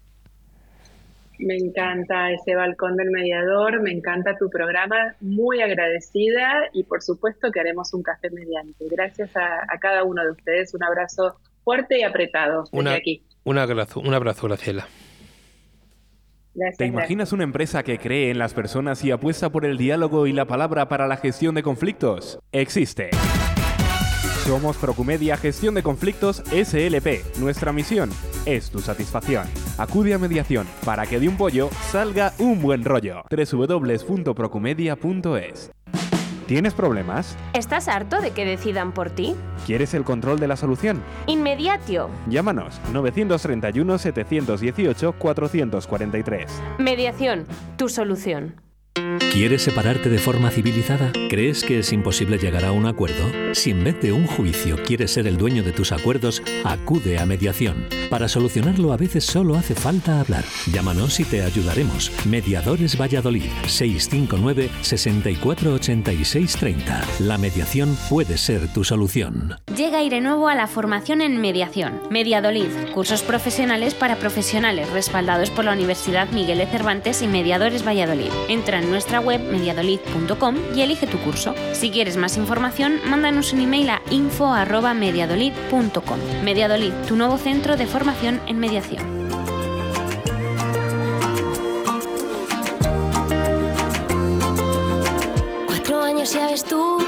[1.39, 7.51] Me encanta ese balcón del mediador, me encanta tu programa, muy agradecida y por supuesto
[7.51, 8.87] que haremos un café mediante.
[8.91, 13.23] Gracias a, cada uno de ustedes, un abrazo fuerte y apretado desde aquí.
[13.45, 14.87] Un abrazo, un abrazo, Graciela.
[16.79, 20.33] ¿Te imaginas una empresa que cree en las personas y apuesta por el diálogo y
[20.33, 22.39] la palabra para la gestión de conflictos?
[22.53, 23.11] Existe.
[24.45, 27.39] Somos Procumedia Gestión de Conflictos SLP.
[27.39, 28.11] Nuestra misión
[28.47, 29.47] es tu satisfacción.
[29.79, 33.23] Acude a mediación para que de un pollo salga un buen rollo.
[33.31, 35.73] www.procumedia.es
[36.47, 37.37] ¿Tienes problemas?
[37.55, 39.35] ¿Estás harto de que decidan por ti?
[39.65, 41.03] ¿Quieres el control de la solución?
[41.27, 42.11] Inmediatio.
[42.29, 46.63] Llámanos 931 718 443.
[46.79, 47.47] Mediación,
[47.79, 48.61] tu solución.
[49.33, 51.13] ¿Quieres separarte de forma civilizada?
[51.29, 53.31] ¿Crees que es imposible llegar a un acuerdo?
[53.53, 57.27] Si en vez de un juicio quieres ser el dueño de tus acuerdos, acude a
[57.27, 57.87] mediación.
[58.11, 60.45] Para solucionarlo a veces solo hace falta hablar.
[60.73, 62.13] Llámanos y te ayudaremos.
[62.27, 67.03] Mediadores Valladolid 659 648630.
[67.21, 69.57] La mediación puede ser tu solución.
[69.77, 72.01] Llega aire nuevo a la formación en mediación.
[72.11, 78.31] Mediadolid, cursos profesionales para profesionales respaldados por la Universidad Miguel de Cervantes y Mediadores Valladolid.
[78.49, 81.55] Entra en web mediadolid.com y elige tu curso.
[81.73, 86.19] Si quieres más información, mándanos un email a info.mediadolid.com.
[86.43, 89.05] Mediadolid, tu nuevo centro de formación en mediación.
[95.67, 96.99] Cuatro años ya ves tú,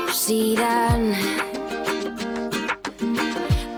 [0.56, 1.14] dan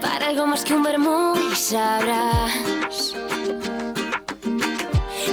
[0.01, 3.18] Para algo más que un vermú sabrás.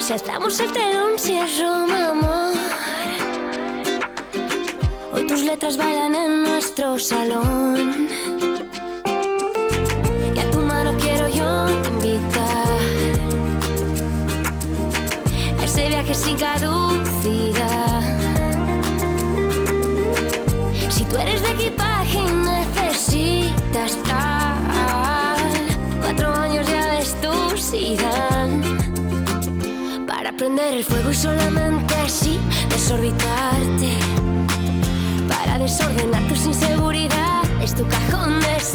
[0.06, 1.68] Si estamos el telón, cierro,
[2.12, 2.54] amor.
[5.12, 8.08] Hoy tus letras bailan en nuestro salón.
[10.36, 12.68] Y a tu mano quiero yo invitar
[15.60, 18.02] a ese viaje sin caducidad.
[20.92, 23.55] Si tú eres de equipaje y necesitas
[30.46, 33.98] prender el fuego y solamente así desorbitarte.
[35.28, 38.75] Para desordenar tus inseguridades, es tu cajón desastre.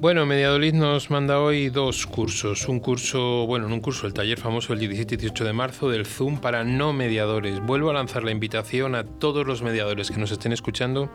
[0.00, 2.66] Bueno, Mediadolid nos manda hoy dos cursos.
[2.68, 5.90] Un curso, bueno, en un curso, el taller famoso el 17 y 18 de marzo
[5.90, 7.60] del Zoom para no mediadores.
[7.60, 11.10] Vuelvo a lanzar la invitación a todos los mediadores que nos estén escuchando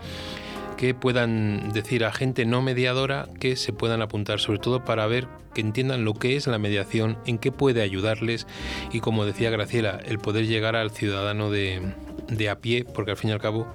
[0.77, 5.27] que puedan decir a gente no mediadora que se puedan apuntar, sobre todo para ver
[5.55, 8.45] que entiendan lo que es la mediación, en qué puede ayudarles
[8.91, 11.81] y como decía Graciela, el poder llegar al ciudadano de,
[12.27, 13.67] de a pie, porque al fin y al cabo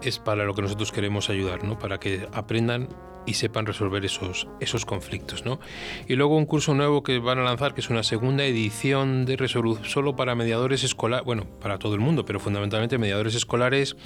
[0.00, 1.78] es para lo que nosotros queremos ayudar, ¿no?
[1.78, 2.88] para que aprendan
[3.28, 5.44] y sepan resolver esos, esos conflictos.
[5.44, 5.60] ¿no?
[6.08, 9.36] Y luego un curso nuevo que van a lanzar, que es una segunda edición de
[9.36, 13.96] resolución solo para mediadores escolares, bueno, para todo el mundo, pero fundamentalmente mediadores escolares,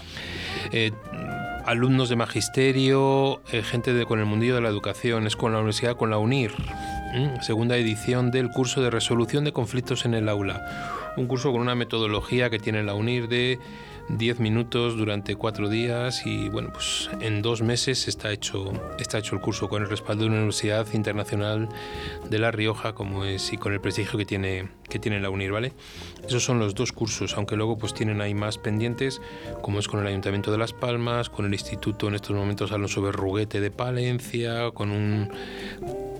[0.72, 0.90] eh,
[1.64, 5.96] alumnos de magisterio, eh, gente con el mundillo de la educación, es con la universidad,
[5.96, 6.52] con la UNIR.
[7.42, 11.12] Segunda edición del curso de resolución de conflictos en el aula.
[11.16, 13.58] Un curso con una metodología que tiene la UNIR de
[14.18, 19.34] 10 minutos durante cuatro días y bueno, pues en dos meses está hecho, está hecho
[19.34, 21.68] el curso con el respaldo de una universidad internacional
[22.28, 25.52] de La Rioja como es y con el prestigio que tiene, que tiene la UNIR,
[25.52, 25.72] ¿vale?
[26.26, 29.20] Esos son los dos cursos, aunque luego pues tienen ahí más pendientes,
[29.62, 33.00] como es con el Ayuntamiento de Las Palmas, con el Instituto en estos momentos Alonso
[33.02, 35.30] Berruguete de Palencia, con un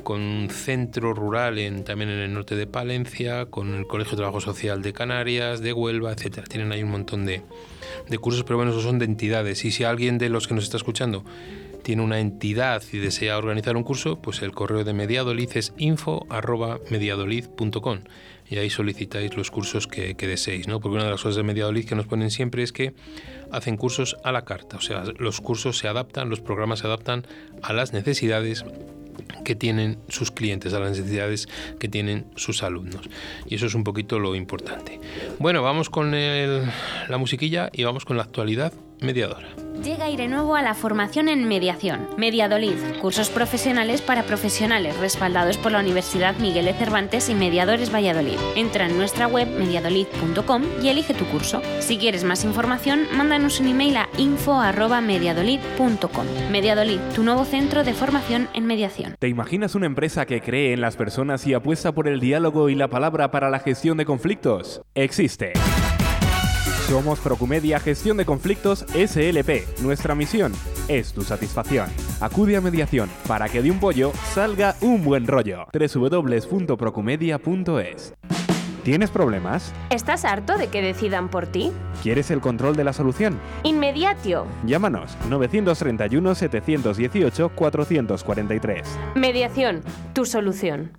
[0.02, 4.16] con un centro rural en, también en el norte de Palencia, con el Colegio de
[4.18, 6.46] Trabajo Social de Canarias, de Huelva, etcétera.
[6.46, 7.42] Tienen ahí un montón de,
[8.20, 9.64] cursos, pero bueno, esos son de entidades.
[9.64, 11.24] Y si alguien de los que nos está escuchando
[11.82, 18.00] tiene una entidad y desea organizar un curso, pues el correo de Mediadolid es info.mediadolid.com
[18.48, 20.78] y ahí solicitáis los cursos que, que, deseéis, ¿no?
[20.78, 22.92] Porque una de las cosas de Mediadolid que nos ponen siempre es que
[23.50, 27.26] hacen cursos a la carta, o sea, los cursos se adaptan, los programas se adaptan
[27.62, 28.64] a las necesidades
[29.44, 31.48] que tienen sus clientes, a las necesidades
[31.78, 33.08] que tienen sus alumnos.
[33.46, 35.00] Y eso es un poquito lo importante.
[35.38, 38.72] Bueno, vamos con la musiquilla y vamos con la actualidad
[39.02, 39.48] mediadora.
[39.82, 42.06] Llega Aire Nuevo a la formación en mediación.
[42.16, 48.38] Mediadolid, cursos profesionales para profesionales respaldados por la Universidad Miguel de Cervantes y Mediadores Valladolid.
[48.54, 51.60] Entra en nuestra web mediadolid.com y elige tu curso.
[51.80, 56.26] Si quieres más información, mándanos un email a info@mediadolid.com.
[56.52, 59.16] Mediadolid, tu nuevo centro de formación en mediación.
[59.18, 62.76] ¿Te imaginas una empresa que cree en las personas y apuesta por el diálogo y
[62.76, 64.82] la palabra para la gestión de conflictos?
[64.94, 65.54] Existe.
[66.88, 69.80] Somos Procumedia Gestión de Conflictos SLP.
[69.82, 70.52] Nuestra misión
[70.88, 71.88] es tu satisfacción.
[72.20, 75.66] Acude a mediación para que de un pollo salga un buen rollo.
[75.72, 78.14] www.procumedia.es
[78.82, 79.72] ¿Tienes problemas?
[79.90, 81.70] ¿Estás harto de que decidan por ti?
[82.02, 83.38] ¿Quieres el control de la solución?
[83.62, 84.44] Inmediatio.
[84.66, 88.98] Llámanos 931 718 443.
[89.14, 90.98] Mediación, tu solución.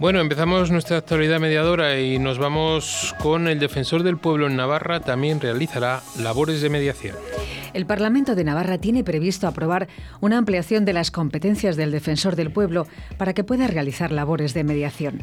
[0.00, 5.00] Bueno, empezamos nuestra actualidad mediadora y nos vamos con el defensor del pueblo en Navarra,
[5.00, 7.16] también realizará labores de mediación.
[7.74, 9.88] El Parlamento de Navarra tiene previsto aprobar
[10.20, 12.86] una ampliación de las competencias del defensor del pueblo
[13.18, 15.22] para que pueda realizar labores de mediación.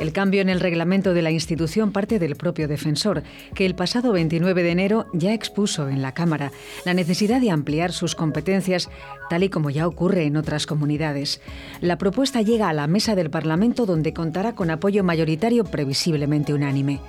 [0.00, 3.22] El cambio en el reglamento de la institución parte del propio defensor,
[3.54, 6.52] que el pasado 29 de enero ya expuso en la Cámara
[6.84, 8.90] la necesidad de ampliar sus competencias,
[9.30, 11.40] tal y como ya ocurre en otras comunidades.
[11.80, 17.00] La propuesta llega a la mesa del Parlamento donde contará con apoyo mayoritario previsiblemente unánime.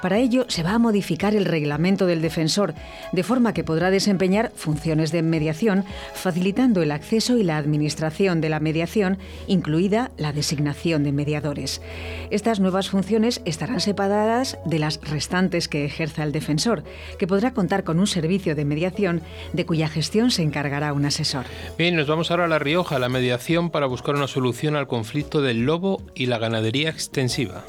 [0.00, 2.74] Para ello se va a modificar el reglamento del defensor,
[3.12, 8.48] de forma que podrá desempeñar funciones de mediación, facilitando el acceso y la administración de
[8.48, 11.80] la mediación, incluida la designación de mediadores.
[12.30, 16.84] Estas nuevas funciones estarán separadas de las restantes que ejerza el defensor,
[17.18, 19.22] que podrá contar con un servicio de mediación
[19.52, 21.46] de cuya gestión se encargará un asesor.
[21.76, 25.42] Bien, nos vamos ahora a La Rioja, la mediación para buscar una solución al conflicto
[25.42, 27.64] del lobo y la ganadería extensiva.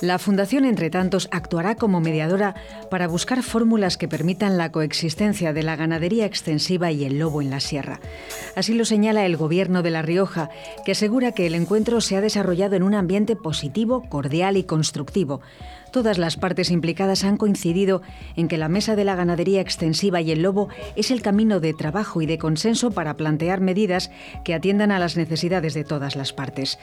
[0.00, 2.54] La Fundación, entre tantos, actuará como mediadora
[2.90, 7.50] para buscar fórmulas que permitan la coexistencia de la ganadería extensiva y el lobo en
[7.50, 8.00] la sierra.
[8.56, 10.48] Así lo señala el Gobierno de La Rioja,
[10.86, 15.42] que asegura que el encuentro se ha desarrollado en un ambiente positivo, cordial y constructivo
[15.92, 18.02] Todas las partes implicadas han coincidido
[18.36, 21.74] en que la mesa de la ganadería extensiva y el lobo es el camino de
[21.74, 24.10] trabajo y de consenso para plantear medidas
[24.44, 26.78] que atiendan a las necesidades de todas las partes.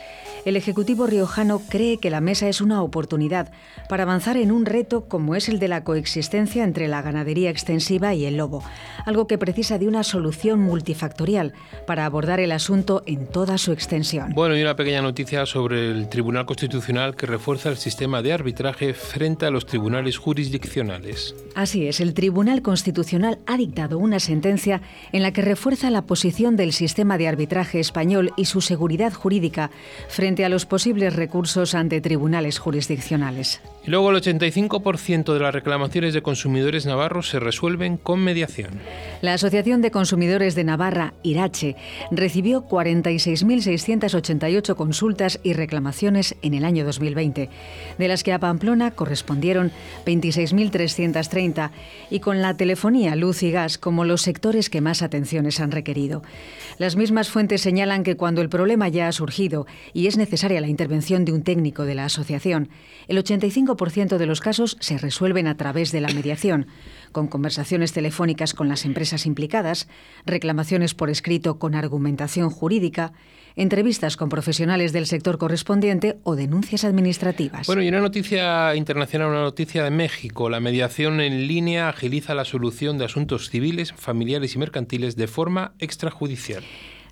[0.45, 3.51] El Ejecutivo riojano cree que la mesa es una oportunidad
[3.87, 8.13] para avanzar en un reto como es el de la coexistencia entre la ganadería extensiva
[8.13, 8.63] y el lobo,
[9.05, 11.53] algo que precisa de una solución multifactorial
[11.85, 14.33] para abordar el asunto en toda su extensión.
[14.33, 18.93] Bueno, y una pequeña noticia sobre el Tribunal Constitucional que refuerza el sistema de arbitraje
[18.97, 21.35] frente a los tribunales jurisdiccionales.
[21.55, 24.81] Así es, el Tribunal Constitucional ha dictado una sentencia
[25.11, 29.71] en la que refuerza la posición del sistema de arbitraje español y su seguridad jurídica
[30.09, 33.61] frente a los posibles recursos ante tribunales jurisdiccionales.
[33.87, 38.71] Luego el 85% de las reclamaciones de consumidores navarros se resuelven con mediación.
[39.21, 41.77] La Asociación de Consumidores de Navarra, Irache,
[42.11, 47.49] recibió 46.688 consultas y reclamaciones en el año 2020,
[47.97, 49.71] de las que a Pamplona correspondieron
[50.05, 51.71] 26.330
[52.09, 56.23] y con la telefonía, luz y gas como los sectores que más atenciones han requerido.
[56.77, 60.67] Las mismas fuentes señalan que cuando el problema ya ha surgido y es necesaria la
[60.67, 62.67] intervención de un técnico de la asociación,
[63.07, 63.76] el 85%
[64.17, 66.67] de los casos se resuelven a través de la mediación,
[67.11, 69.87] con conversaciones telefónicas con las empresas implicadas,
[70.25, 73.13] reclamaciones por escrito con argumentación jurídica,
[73.55, 77.67] entrevistas con profesionales del sector correspondiente o denuncias administrativas.
[77.67, 80.49] Bueno, y una noticia internacional, una noticia de México.
[80.49, 85.73] La mediación en línea agiliza la solución de asuntos civiles, familiares y mercantiles de forma
[85.79, 86.63] extrajudicial.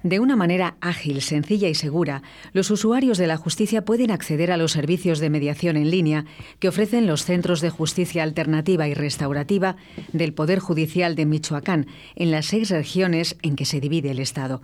[0.06, 2.22] De una manera ágil, sencilla y segura,
[2.54, 6.26] los usuarios de la justicia pueden acceder a los servicios de mediación en línea
[6.60, 9.78] que ofrecen los Centros de Justicia Alternativa y Restaurativa
[10.14, 14.62] del Poder Judicial de Michoacán, en las seis regiones en que se divide el Estado.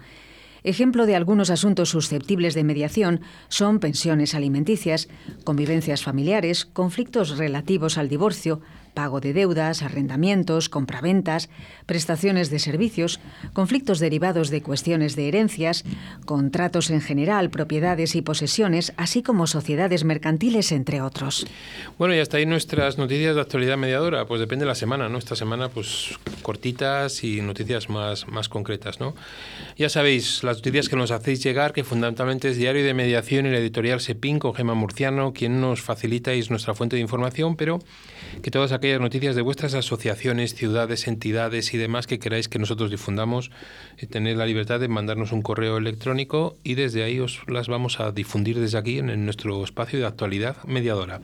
[0.63, 5.09] Ejemplo de algunos asuntos susceptibles de mediación son pensiones alimenticias,
[5.43, 8.61] convivencias familiares, conflictos relativos al divorcio,
[8.93, 11.49] pago de deudas, arrendamientos, compraventas,
[11.85, 13.19] prestaciones de servicios,
[13.53, 15.83] conflictos derivados de cuestiones de herencias,
[16.25, 21.45] contratos en general, propiedades y posesiones, así como sociedades mercantiles, entre otros.
[21.97, 24.25] Bueno, y hasta ahí nuestras noticias de actualidad mediadora.
[24.25, 25.17] Pues depende de la semana, ¿no?
[25.17, 29.15] Esta semana, pues cortitas y noticias más, más concretas, ¿no?
[29.77, 33.51] Ya sabéis, las noticias que nos hacéis llegar, que fundamentalmente es Diario de Mediación y
[33.51, 37.79] la editorial Sepin con Gema Murciano, quien nos facilitáis nuestra fuente de información, pero
[38.41, 42.89] que todas aquellas noticias de vuestras asociaciones, ciudades, entidades y demás que queráis que nosotros
[42.89, 43.51] difundamos,
[43.99, 47.99] eh, tenéis la libertad de mandarnos un correo electrónico y desde ahí os las vamos
[47.99, 51.21] a difundir desde aquí en, nuestro espacio de actualidad mediadora.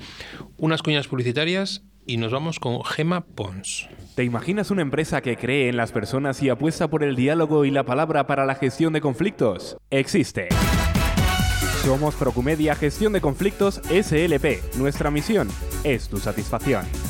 [0.57, 3.89] Unas cuñas publicitarias y nos vamos con Gema Pons.
[4.13, 7.71] ¿Te imaginas una empresa que cree en las personas y apuesta por el diálogo y
[7.71, 9.77] la palabra para la gestión de conflictos?
[9.89, 10.49] Existe.
[11.83, 14.75] Somos Procumedia Gestión de Conflictos SLP.
[14.77, 15.47] Nuestra misión
[15.83, 16.85] es tu satisfacción.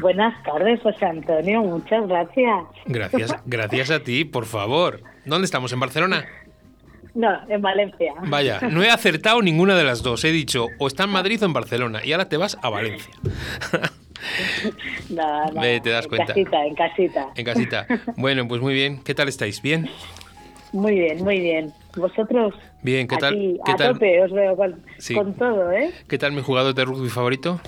[0.00, 2.64] Buenas tardes, José Antonio, muchas gracias.
[2.86, 5.00] Gracias, gracias a ti, por favor.
[5.24, 5.72] ¿Dónde estamos?
[5.72, 6.24] ¿En Barcelona?
[7.14, 8.12] No, en Valencia.
[8.26, 10.24] Vaya, no he acertado ninguna de las dos.
[10.24, 13.12] He dicho o está en Madrid o en Barcelona y ahora te vas a Valencia.
[15.10, 16.26] No, no, Ve, te das en cuenta.
[16.28, 17.26] casita, en casita.
[17.36, 17.86] En casita.
[18.16, 19.02] Bueno, pues muy bien.
[19.02, 19.60] ¿Qué tal estáis?
[19.60, 19.90] ¿Bien?
[20.72, 21.72] Muy bien, muy bien.
[21.94, 22.54] ¿Vosotros?
[22.82, 23.34] Bien, ¿qué tal?
[23.34, 23.92] Aquí, ¿Qué a tal?
[23.92, 25.14] tope, os veo con, Sí.
[25.14, 25.92] con todo, ¿eh?
[26.08, 27.60] ¿Qué tal mi jugador de rugby favorito?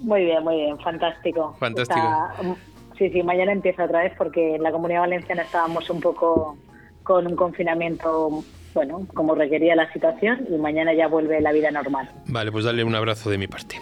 [0.00, 1.56] Muy bien, muy bien, fantástico.
[1.58, 1.98] Fantástico.
[2.00, 2.56] Está-
[2.98, 6.56] sí, sí, mañana empieza otra vez porque en la Comunidad Valenciana estábamos un poco
[7.02, 8.42] con un confinamiento,
[8.74, 12.10] bueno, como requería la situación y mañana ya vuelve la vida normal.
[12.26, 13.78] Vale, pues dale un abrazo de mi parte.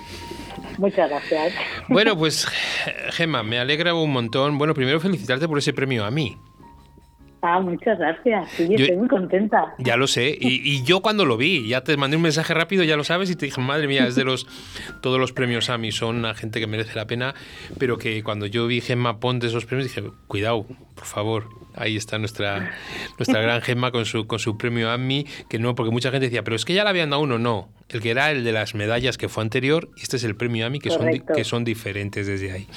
[0.78, 1.52] Muchas gracias.
[1.88, 2.46] Bueno, pues
[3.12, 4.58] Gemma, me alegra un montón.
[4.58, 6.36] Bueno, primero felicitarte por ese premio a mí.
[7.46, 8.50] Ah, muchas gracias.
[8.52, 9.74] Sí, Yo- estoy muy contenta.
[9.78, 10.36] Ya lo sé.
[10.40, 13.28] Y, y yo cuando lo vi, ya te mandé un mensaje rápido, ya lo sabes,
[13.30, 14.46] y te dije, madre mía, es de los.
[15.02, 17.34] Todos los premios a mí son a gente que merece la pena,
[17.78, 20.64] pero que cuando yo vi Gemma Ponte esos premios, dije, cuidado,
[20.94, 21.44] por favor.
[21.76, 22.70] Ahí está nuestra,
[23.18, 26.44] nuestra gran Gemma con su, con su premio AMI, que no, porque mucha gente decía,
[26.44, 27.68] pero es que ya le habían dado uno, no.
[27.88, 30.64] El que era el de las medallas que fue anterior, y este es el premio
[30.66, 32.68] AMI, que, son, que son diferentes desde ahí.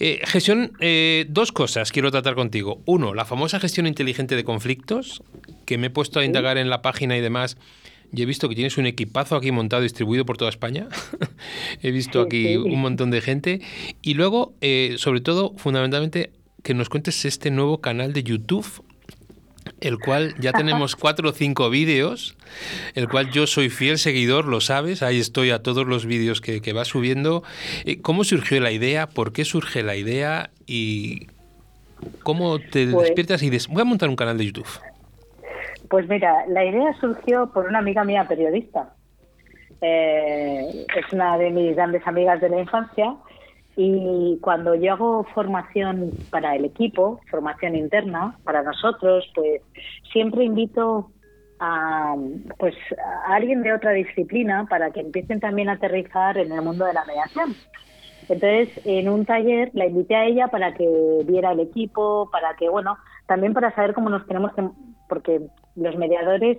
[0.00, 2.80] Eh, gestión, eh, dos cosas quiero tratar contigo.
[2.86, 5.22] Uno, la famosa gestión inteligente de conflictos,
[5.66, 7.56] que me he puesto a indagar en la página y demás.
[8.12, 10.88] Y he visto que tienes un equipazo aquí montado, distribuido por toda España.
[11.82, 13.60] he visto aquí un montón de gente.
[14.00, 16.30] Y luego, eh, sobre todo, fundamentalmente,
[16.62, 18.66] que nos cuentes este nuevo canal de YouTube,
[19.80, 22.36] el cual ya tenemos cuatro o cinco vídeos,
[22.94, 26.60] el cual yo soy fiel seguidor, lo sabes, ahí estoy a todos los vídeos que,
[26.60, 27.42] que va subiendo.
[27.84, 29.06] Eh, ¿Cómo surgió la idea?
[29.08, 30.50] ¿Por qué surge la idea?
[30.66, 31.28] ¿Y
[32.22, 34.68] cómo te Pues- despiertas y dices, voy a montar un canal de YouTube?
[35.88, 38.94] Pues mira, la idea surgió por una amiga mía periodista.
[39.80, 43.14] Eh, es una de mis grandes amigas de la infancia
[43.80, 49.62] y cuando yo hago formación para el equipo, formación interna para nosotros, pues
[50.12, 51.12] siempre invito
[51.60, 52.16] a,
[52.58, 52.74] pues,
[53.28, 56.92] a alguien de otra disciplina para que empiecen también a aterrizar en el mundo de
[56.92, 57.54] la mediación.
[58.22, 60.88] Entonces, en un taller la invité a ella para que
[61.24, 62.98] viera el equipo, para que, bueno,
[63.28, 64.68] también para saber cómo nos tenemos que,
[65.08, 65.40] porque
[65.76, 66.58] los mediadores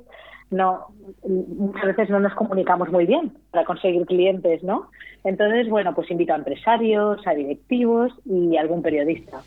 [0.52, 0.88] no
[1.28, 4.90] muchas veces no nos comunicamos muy bien para conseguir clientes, ¿no?
[5.24, 9.42] Entonces, bueno, pues invito a empresarios, a directivos y algún periodista.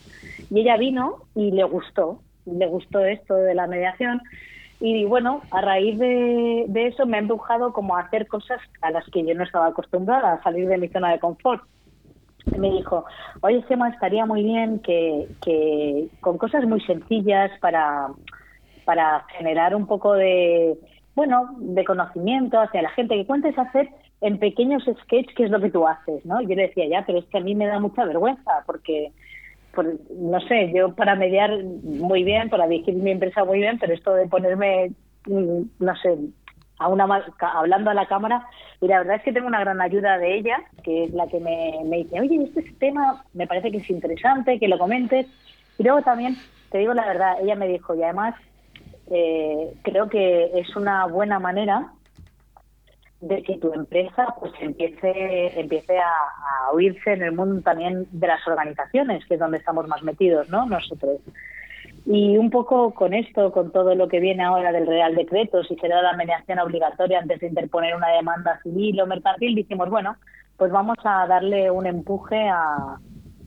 [0.49, 4.21] Y ella vino y le gustó, le gustó esto de la mediación
[4.79, 8.91] y bueno, a raíz de, de eso me ha empujado como a hacer cosas a
[8.91, 11.63] las que yo no estaba acostumbrada, a salir de mi zona de confort
[12.57, 13.05] me dijo,
[13.41, 18.09] oye Gemma, estaría muy bien que, que con cosas muy sencillas para,
[18.85, 20.77] para generar un poco de,
[21.15, 23.89] bueno, de conocimiento hacia la gente, que cuentes hacer
[24.21, 26.41] en pequeños sketches qué es lo que tú haces, ¿no?
[26.41, 29.11] Yo le decía, ya, pero es que a mí me da mucha vergüenza porque,
[29.73, 31.51] por- no sé, yo para mediar
[31.83, 34.91] muy bien, para dirigir mi empresa muy bien, pero esto de ponerme,
[35.27, 36.17] mm, no sé,
[36.79, 37.07] a una
[37.39, 38.45] hablando a la cámara
[38.81, 41.39] y la verdad es que tengo una gran ayuda de ella que es la que
[41.39, 45.27] me, me dice oye este tema me parece que es interesante que lo comentes
[45.77, 46.35] y luego también
[46.71, 48.35] te digo la verdad ella me dijo y además
[49.11, 51.91] eh, creo que es una buena manera
[53.21, 58.27] de que tu empresa pues empiece empiece a, a oírse en el mundo también de
[58.27, 61.21] las organizaciones que es donde estamos más metidos no nosotros.
[62.05, 65.75] Y un poco con esto, con todo lo que viene ahora del Real Decreto, si
[65.77, 70.17] será la mediación obligatoria antes de interponer una demanda civil o mercantil, dijimos, bueno,
[70.57, 72.97] pues vamos a darle un empuje a,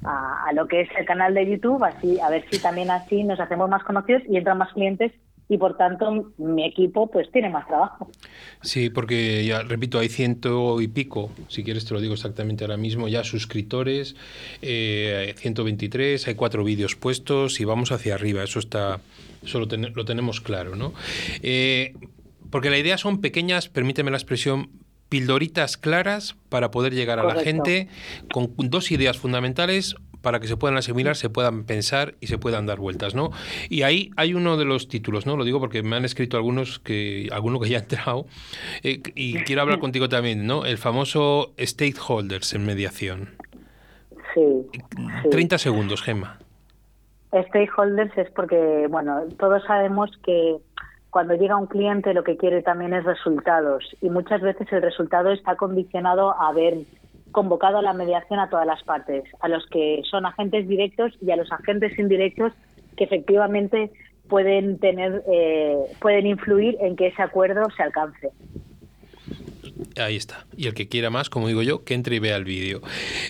[0.04, 3.24] a, a lo que es el canal de YouTube, así a ver si también así
[3.24, 5.12] nos hacemos más conocidos y entran más clientes
[5.48, 8.10] y por tanto mi equipo pues tiene más trabajo.
[8.62, 12.76] Sí, porque ya repito, hay ciento y pico, si quieres te lo digo exactamente ahora
[12.76, 14.16] mismo, ya suscriptores,
[14.62, 19.00] eh, 123, hay cuatro vídeos puestos y vamos hacia arriba, eso está,
[19.44, 20.92] eso lo, ten- lo tenemos claro, ¿no?
[21.42, 21.94] Eh,
[22.50, 24.70] porque la idea son pequeñas, permíteme la expresión,
[25.08, 27.86] pildoritas claras para poder llegar a la gente
[28.32, 29.94] con dos ideas fundamentales
[30.26, 33.30] para que se puedan asimilar, se puedan pensar y se puedan dar vueltas, ¿no?
[33.70, 35.36] Y ahí hay uno de los títulos, ¿no?
[35.36, 38.26] Lo digo porque me han escrito algunos que alguno que ya ha entrado
[38.82, 40.64] eh, y quiero hablar contigo también, ¿no?
[40.64, 43.36] El famoso stakeholders en mediación.
[44.34, 44.66] Sí.
[44.72, 45.28] sí.
[45.30, 46.40] 30 segundos, Gemma.
[47.30, 50.56] Stakeholders es porque, bueno, todos sabemos que
[51.10, 55.30] cuando llega un cliente lo que quiere también es resultados y muchas veces el resultado
[55.30, 56.78] está condicionado a haber
[57.36, 61.30] convocado a la mediación a todas las partes, a los que son agentes directos y
[61.32, 62.54] a los agentes indirectos
[62.96, 63.90] que efectivamente
[64.26, 68.30] pueden tener, eh, pueden influir en que ese acuerdo se alcance.
[69.98, 70.46] Ahí está.
[70.56, 72.80] Y el que quiera más, como digo yo, que entre y vea el vídeo.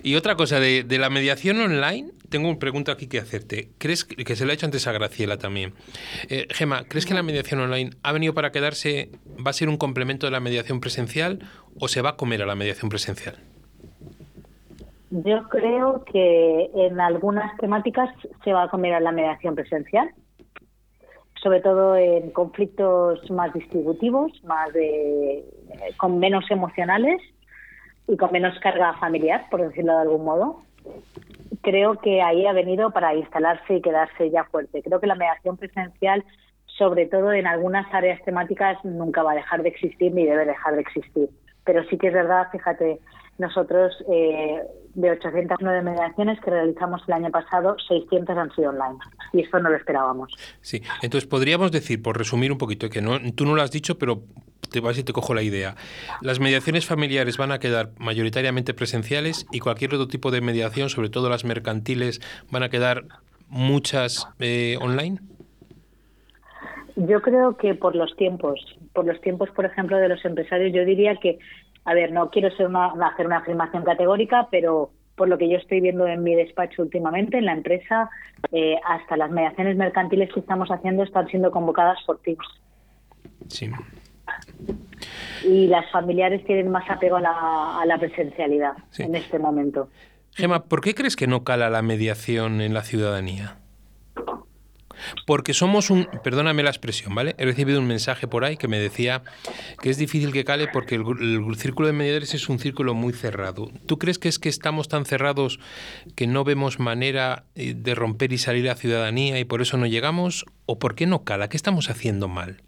[0.04, 3.70] Y otra cosa, de, la mediación online, tengo una pregunta aquí que hacerte.
[3.78, 5.74] ¿Crees que se lo ha hecho antes a Graciela también?
[6.28, 9.10] Eh, Gema, ¿crees que la mediación online ha venido para quedarse,
[9.44, 11.40] va a ser un complemento de la mediación presencial
[11.80, 13.36] o se va a comer a la mediación presencial?
[15.10, 18.10] Yo creo que en algunas temáticas
[18.44, 20.10] se va a comer a la mediación presencial
[21.46, 25.44] sobre todo en conflictos más distributivos, más de,
[25.96, 27.20] con menos emocionales
[28.08, 30.62] y con menos carga familiar, por decirlo de algún modo.
[31.62, 34.82] Creo que ahí ha venido para instalarse y quedarse ya fuerte.
[34.82, 36.24] Creo que la mediación presencial,
[36.66, 40.74] sobre todo en algunas áreas temáticas, nunca va a dejar de existir ni debe dejar
[40.74, 41.28] de existir.
[41.64, 42.98] Pero sí que es verdad, fíjate,
[43.38, 44.62] nosotros, eh,
[44.94, 48.98] de 809 mediaciones que realizamos el año pasado, 600 han sido online.
[49.32, 50.32] Y esto no lo esperábamos.
[50.62, 53.98] Sí, entonces podríamos decir, por resumir un poquito, que no, tú no lo has dicho,
[53.98, 54.22] pero
[54.70, 55.76] te vas y te cojo la idea.
[56.22, 61.10] Las mediaciones familiares van a quedar mayoritariamente presenciales y cualquier otro tipo de mediación, sobre
[61.10, 62.20] todo las mercantiles,
[62.50, 63.04] van a quedar
[63.48, 65.18] muchas eh, online.
[66.96, 68.58] Yo creo que por los tiempos,
[68.94, 71.38] por los tiempos, por ejemplo, de los empresarios, yo diría que
[71.86, 75.56] a ver, no quiero ser una, hacer una afirmación categórica, pero por lo que yo
[75.56, 78.10] estoy viendo en mi despacho últimamente, en la empresa,
[78.52, 82.46] eh, hasta las mediaciones mercantiles que estamos haciendo están siendo convocadas por Teams.
[83.48, 83.70] Sí.
[85.44, 89.88] Y las familiares tienen más apego a la, presencialidad en este momento.
[90.32, 93.58] Gema, ¿por qué crees que no cala la mediación en la ciudadanía?
[95.26, 97.34] Porque somos un, perdóname la expresión, ¿vale?
[97.38, 99.22] He recibido un mensaje por ahí que me decía
[99.82, 103.68] que es difícil que cale porque el, círculo de mediadores es un círculo muy cerrado.
[103.86, 105.58] ¿Tú crees que es que estamos tan cerrados
[106.14, 109.76] que no vemos manera eh, de romper y salir a la ciudadanía y por eso
[109.76, 110.44] no llegamos?
[110.66, 111.48] ¿O por qué no cala?
[111.48, 112.62] ¿Qué estamos haciendo mal?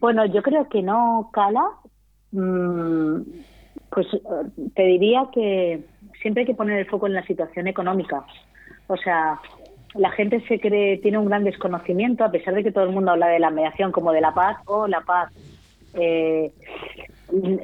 [0.00, 1.64] Bueno, yo creo que no cala.
[2.32, 3.22] Mm,
[3.90, 4.20] pues eh,
[4.74, 5.84] te diría que
[6.20, 8.24] siempre hay que poner el foco en la situación económica.
[8.86, 9.40] O sea,
[9.94, 13.12] la gente se cree, tiene un gran desconocimiento, a pesar de que todo el mundo
[13.12, 15.32] habla de la mediación como de la paz o la paz.
[15.94, 16.52] Eh,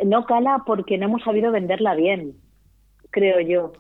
[0.05, 2.33] no cala porque no hemos sabido venderla bien,
[3.11, 3.73] creo yo.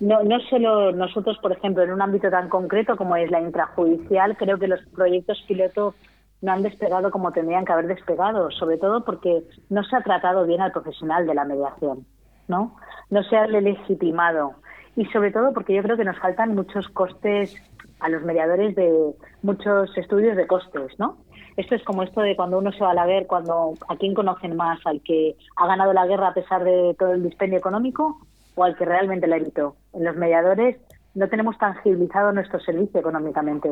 [0.00, 4.36] no, no solo nosotros, por ejemplo, en un ámbito tan concreto como es la intrajudicial,
[4.36, 5.94] creo que los proyectos piloto
[6.40, 10.46] no han despegado como tendrían que haber despegado, sobre todo porque no se ha tratado
[10.46, 12.06] bien al profesional de la mediación,
[12.48, 12.76] ¿no?
[13.10, 14.54] No se ha legitimado
[14.96, 17.54] y sobre todo porque yo creo que nos faltan muchos costes
[18.00, 21.16] a los mediadores de muchos estudios de costes, ¿no?
[21.56, 24.14] Esto es como esto de cuando uno se va a la guerra, cuando a quién
[24.14, 28.20] conocen más, al que ha ganado la guerra a pesar de todo el dispendio económico
[28.56, 29.76] o al que realmente la evitó.
[29.92, 30.76] En los mediadores
[31.14, 33.70] no tenemos tangibilizado nuestro servicio económicamente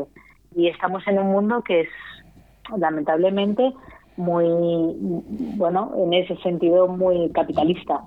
[0.55, 1.89] y estamos en un mundo que es
[2.77, 3.73] lamentablemente
[4.17, 4.95] muy,
[5.57, 8.01] bueno, en ese sentido muy capitalista.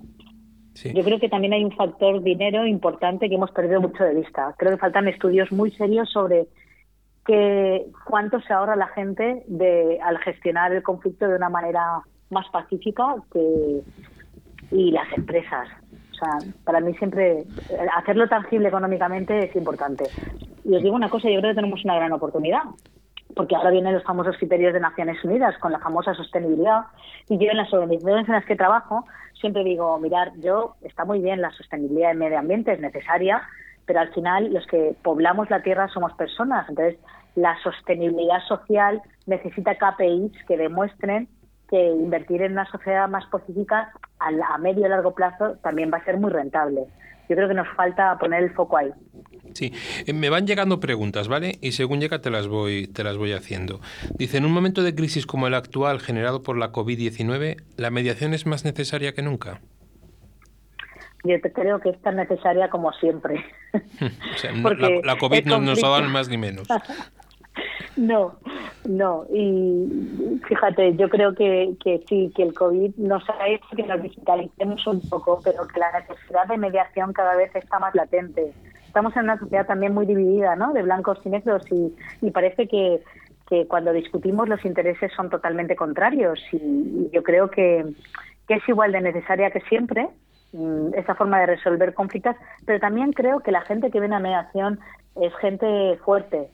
[0.84, 4.54] Yo creo que también hay un factor dinero importante que hemos perdido mucho de vista.
[4.58, 6.48] Creo que faltan estudios muy serios sobre
[7.26, 12.48] que cuánto se ahorra la gente de al gestionar el conflicto de una manera más
[12.50, 13.82] pacífica que
[14.72, 15.68] y las empresas.
[16.12, 17.46] O sea, para mí siempre
[17.96, 20.06] hacerlo tangible económicamente es importante.
[20.64, 22.64] Y os digo una cosa, yo creo que tenemos una gran oportunidad,
[23.36, 26.84] porque ahora vienen los famosos criterios de Naciones Unidas con la famosa sostenibilidad.
[27.28, 29.06] Y yo en las organizaciones en las que trabajo
[29.40, 33.42] siempre digo, mirar, yo está muy bien la sostenibilidad del medio ambiente, es necesaria,
[33.86, 36.68] pero al final los que poblamos la tierra somos personas.
[36.70, 36.98] Entonces,
[37.36, 41.28] la sostenibilidad social necesita KPIs que demuestren
[41.70, 46.06] que invertir en una sociedad más pacífica a, medio y largo plazo también va a
[46.06, 46.86] ser muy rentable.
[47.28, 48.92] Yo creo que nos falta poner el foco ahí.
[49.56, 49.72] Sí,
[50.06, 51.58] eh, me van llegando preguntas, ¿vale?
[51.62, 53.80] Y según llega te las voy, te las voy haciendo.
[54.18, 58.34] Dice, en un momento de crisis como el actual generado por la COVID-19, ¿la mediación
[58.34, 59.62] es más necesaria que nunca?
[61.24, 63.46] Yo creo que es tan necesaria como siempre.
[63.74, 66.68] o sea, la, COVID no nos ha dado más ni menos.
[67.98, 68.36] No,
[68.84, 69.26] no.
[69.34, 74.04] Y fíjate, yo creo que, que sí, que el COVID nos ha hecho que nos
[74.04, 78.54] digitalicemos un poco, pero que la necesidad de mediación cada vez está más latente
[78.96, 80.72] estamos en una sociedad también muy dividida, ¿no?
[80.72, 83.02] De blancos y negros y, parece que,
[83.68, 87.84] cuando discutimos los intereses son totalmente contrarios y, yo creo que,
[88.48, 90.08] es igual de necesaria que siempre
[90.54, 94.20] mm, esa forma de resolver conflictos, pero también creo que la gente que viene a
[94.20, 94.80] mediación
[95.22, 96.48] es gente fuerte,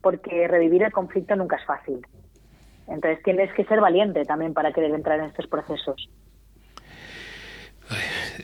[0.00, 2.04] porque revivir el conflicto nunca es fácil.
[2.88, 6.08] Entonces tienes que ser valiente también para querer entrar en estos procesos.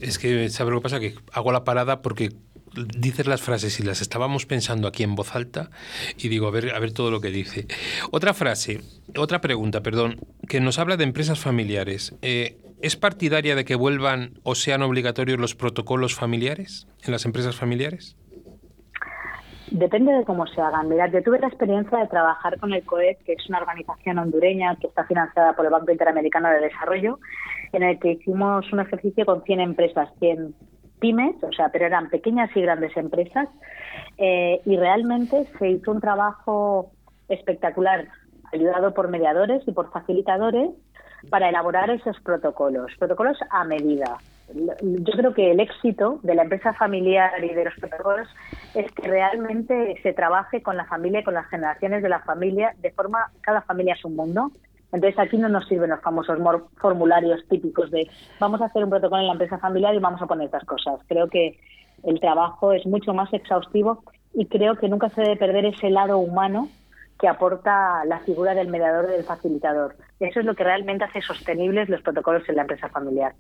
[0.01, 1.01] Es que, ¿sabes lo que pasa?
[1.01, 2.31] Que hago la parada porque
[2.75, 5.71] dices las frases y las estábamos pensando aquí en voz alta
[6.17, 7.67] y digo, a ver, a ver todo lo que dice.
[8.11, 8.81] Otra frase,
[9.17, 10.17] otra pregunta, perdón,
[10.49, 12.17] que nos habla de empresas familiares.
[12.23, 17.55] Eh, ¿Es partidaria de que vuelvan o sean obligatorios los protocolos familiares en las empresas
[17.55, 18.17] familiares?
[19.71, 20.89] Depende de cómo se hagan.
[20.89, 24.77] Mira, yo tuve la experiencia de trabajar con el COED, que es una organización hondureña
[24.77, 27.19] que está financiada por el Banco Interamericano de Desarrollo,
[27.73, 30.55] en el que hicimos un ejercicio con 100 empresas, 100
[31.03, 33.49] pymes, o sea, pero eran pequeñas y grandes empresas,
[34.17, 36.93] eh, y realmente se hizo un trabajo
[37.29, 38.07] espectacular,
[38.53, 40.71] ayudado por mediadores y por facilitadores,
[41.29, 44.19] para elaborar esos protocolos, protocolos a medida.
[44.55, 48.29] Yo creo que el éxito de la empresa familiar y de los protocolos
[48.75, 52.75] es que realmente se trabaje con la familia y con las generaciones de la familia
[52.79, 54.51] de forma, cada familia es un mundo.
[54.93, 56.39] Entonces aquí no nos sirven los famosos
[56.77, 60.27] formularios típicos de vamos a hacer un protocolo en la empresa familiar y vamos a
[60.27, 61.01] poner estas cosas.
[61.09, 61.59] Creo que
[62.05, 66.19] el trabajo es mucho más exhaustivo y creo que nunca se debe perder ese lado
[66.19, 66.69] humano
[67.19, 69.97] que aporta la figura del mediador y del facilitador.
[70.19, 73.33] Eso es lo que realmente hace sostenibles los protocolos en la empresa familiar.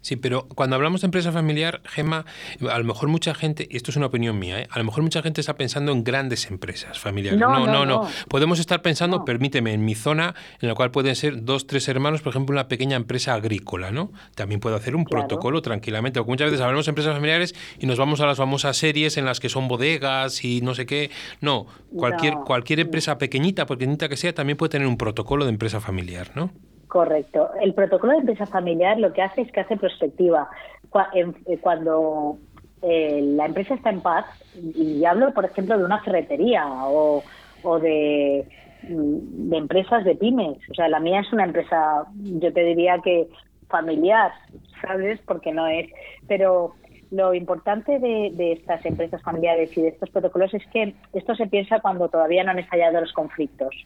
[0.00, 2.24] Sí, pero cuando hablamos de empresa familiar, Gema,
[2.70, 4.68] a lo mejor mucha gente, y esto es una opinión mía, ¿eh?
[4.70, 7.38] a lo mejor mucha gente está pensando en grandes empresas familiares.
[7.40, 8.08] No, no, no.
[8.28, 12.22] Podemos estar pensando, permíteme, en mi zona, en la cual pueden ser dos, tres hermanos,
[12.22, 14.12] por ejemplo, una pequeña empresa agrícola, ¿no?
[14.34, 16.20] También puedo hacer un protocolo tranquilamente.
[16.20, 19.24] Porque muchas veces hablamos de empresas familiares y nos vamos a las famosas series en
[19.24, 21.10] las que son bodegas y no sé qué.
[21.40, 25.80] No, cualquier, cualquier empresa pequeñita, pequeñita que sea, también puede tener un protocolo de empresa
[25.80, 26.52] familiar, ¿no?
[26.90, 27.50] Correcto.
[27.60, 30.50] El protocolo de empresa familiar lo que hace es que hace prospectiva.
[31.14, 32.36] Eh, cuando
[32.82, 34.26] eh, la empresa está en paz,
[34.56, 37.22] y hablo, por ejemplo, de una ferretería o,
[37.80, 38.44] de,
[38.82, 43.28] de empresas de pymes, o sea, la mía es una empresa, yo te diría que
[43.68, 44.32] familiar,
[44.82, 45.20] ¿sabes?
[45.26, 45.88] Porque no es.
[46.26, 46.74] Pero
[47.12, 51.46] lo importante de, de, estas empresas familiares y de estos protocolos es que esto se
[51.46, 53.76] piensa cuando todavía no han estallado los conflictos.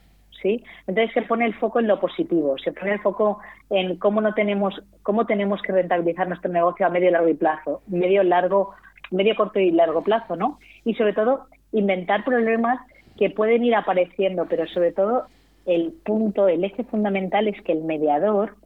[0.86, 3.40] Entonces se pone el foco en lo positivo, se pone el foco
[3.70, 7.82] en cómo no tenemos, cómo tenemos que rentabilizar nuestro negocio a medio largo y plazo,
[7.86, 8.74] medio largo,
[9.11, 10.59] medio corto y largo plazo, ¿no?
[10.84, 12.80] Y sobre todo inventar problemas
[13.16, 15.26] que pueden ir apareciendo, pero sobre todo
[15.66, 18.57] el punto, el eje fundamental es que el mediador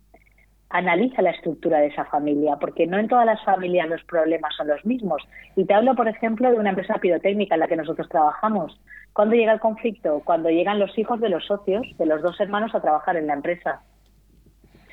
[0.70, 4.68] analiza la estructura de esa familia, porque no en todas las familias los problemas son
[4.68, 5.22] los mismos.
[5.56, 8.78] Y te hablo, por ejemplo, de una empresa pirotécnica en la que nosotros trabajamos.
[9.18, 10.22] ¿Cuándo llega el conflicto?
[10.24, 13.32] Cuando llegan los hijos de los socios, de los dos hermanos, a trabajar en la
[13.32, 13.80] empresa.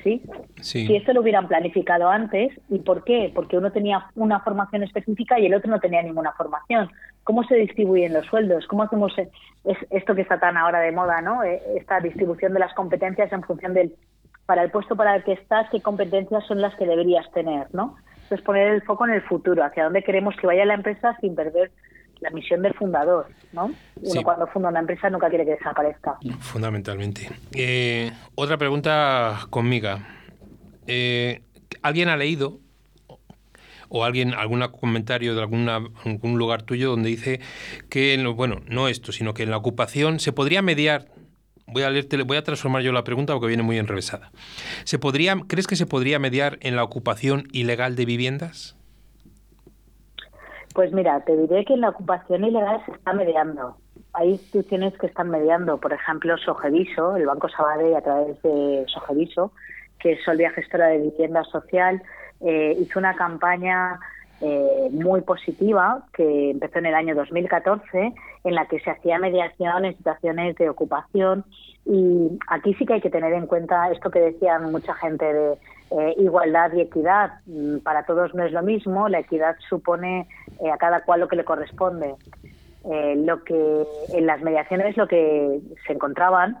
[0.02, 0.20] ¿Sí?
[0.60, 3.30] Si esto lo hubieran planificado antes, ¿y por qué?
[3.32, 6.90] Porque uno tenía una formación específica y el otro no tenía ninguna formación.
[7.22, 8.66] ¿Cómo se distribuyen los sueldos?
[8.66, 9.12] ¿Cómo hacemos
[9.90, 11.44] esto que está tan ahora de moda, ¿no?
[11.44, 13.94] Eh, esta distribución de las competencias en función del
[14.44, 17.94] para el puesto para el que estás, qué competencias son las que deberías tener, ¿no?
[18.24, 21.36] Entonces poner el foco en el futuro, hacia dónde queremos que vaya la empresa sin
[21.36, 21.70] perder
[22.20, 23.70] la misión del fundador, ¿no?
[24.00, 26.16] Uno cuando funda una empresa nunca quiere que desaparezca.
[26.40, 27.30] Fundamentalmente.
[27.52, 29.98] Eh, otra pregunta conmigo.
[30.86, 31.42] Eh,
[31.82, 32.58] ¿Alguien ha leído
[33.88, 37.40] o alguien algún comentario de alguna, algún lugar tuyo donde dice
[37.88, 41.06] que, bueno, no esto, sino que en la ocupación se podría mediar
[41.66, 44.30] voy a leerte, voy a transformar yo la pregunta porque viene muy enrevesada.
[44.84, 48.75] ¿Se podría, ¿Crees que se podría mediar en la ocupación ilegal de viviendas?
[50.76, 53.78] Pues mira, te diré que la ocupación ilegal se está mediando.
[54.12, 59.52] Hay instituciones que están mediando, por ejemplo, Sogeviso, el Banco Sabadell a través de Sogeviso,
[59.98, 62.02] que es Solvia Gestora de Vivienda Social,
[62.42, 63.98] eh, hizo una campaña
[64.42, 68.12] eh, muy positiva que empezó en el año 2014
[68.44, 71.46] en la que se hacía mediación en situaciones de ocupación
[71.86, 75.58] y aquí sí que hay que tener en cuenta esto que decían mucha gente de
[75.92, 77.32] eh, igualdad y equidad.
[77.46, 80.28] Mm, para todos no es lo mismo, la equidad supone
[80.60, 82.14] eh, a cada cual lo que le corresponde.
[82.84, 86.56] lo que en las mediaciones lo que se encontraban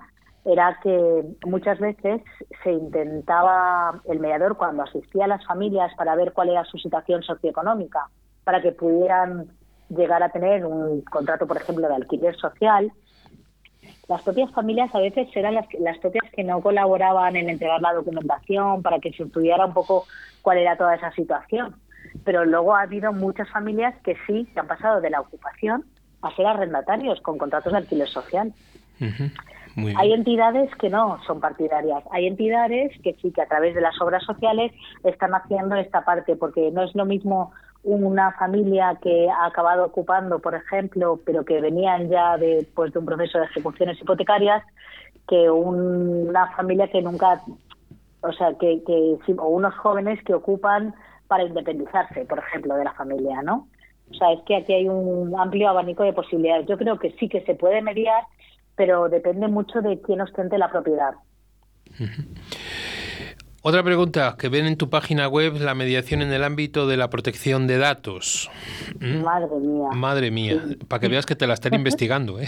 [0.46, 2.22] era que muchas veces
[2.62, 7.22] se intentaba el mediador cuando asistía a las familias para ver cuál era su situación
[7.22, 8.08] socioeconómica,
[8.44, 9.48] para que pudieran
[9.88, 12.92] llegar a tener un contrato, por ejemplo, de alquiler social.
[14.08, 17.92] Las propias familias a veces eran las, las propias que no colaboraban en entregar la
[17.92, 20.06] documentación para que se estudiara un poco
[20.42, 21.74] cuál era toda esa situación.
[22.24, 25.84] Pero luego ha habido muchas familias que sí, que han pasado de la ocupación
[26.22, 28.52] a ser arrendatarios con contratos de alquiler social.
[29.96, 32.02] Hay entidades que no son partidarias.
[32.10, 34.72] Hay entidades que sí, que a través de las obras sociales
[35.04, 37.52] están haciendo esta parte, porque no es lo mismo
[37.86, 42.98] una familia que ha acabado ocupando, por ejemplo, pero que venían ya de, pues, de
[42.98, 44.62] un proceso de ejecuciones hipotecarias,
[45.26, 47.40] que una familia que nunca,
[48.20, 50.94] o sea, que, que o unos jóvenes que ocupan
[51.26, 53.68] para independizarse, por ejemplo, de la familia, ¿no?
[54.10, 56.66] O sea, es que aquí hay un amplio abanico de posibilidades.
[56.68, 58.22] Yo creo que sí que se puede mediar
[58.76, 61.14] pero depende mucho de quién ostente la propiedad.
[63.68, 67.10] Otra pregunta, que ven en tu página web la mediación en el ámbito de la
[67.10, 68.48] protección de datos.
[69.00, 69.24] ¿Mm?
[69.24, 69.88] Madre mía.
[69.92, 72.38] Madre mía, para que veas que te la están investigando.
[72.38, 72.46] ¿eh?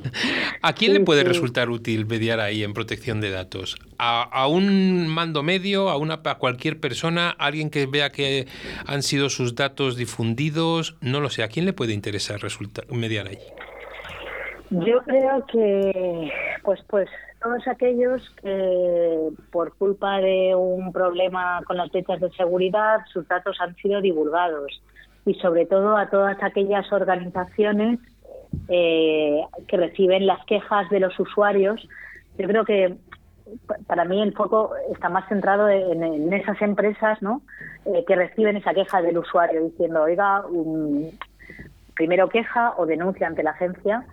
[0.62, 3.76] ¿A quién le puede resultar útil mediar ahí en protección de datos?
[3.98, 8.46] ¿A, un mando medio, a, una, a cualquier persona, alguien que vea que
[8.86, 10.96] han sido sus datos difundidos?
[11.02, 13.38] No lo sé, ¿a quién le puede interesar resultar, mediar ahí?
[14.70, 17.10] Yo creo que, pues, pues
[17.44, 23.58] todos aquellos que por culpa de un problema con las fechas de seguridad sus datos
[23.60, 24.80] han sido divulgados
[25.26, 28.00] y sobre todo a todas aquellas organizaciones
[28.68, 31.86] eh, que reciben las quejas de los usuarios.
[32.38, 32.96] Yo creo que
[33.86, 37.42] para mí el foco está más centrado en, esas empresas ¿no?
[37.84, 40.44] Eh, que reciben esa queja del usuario diciendo, oiga,
[41.94, 44.06] primero queja o denuncia ante la agencia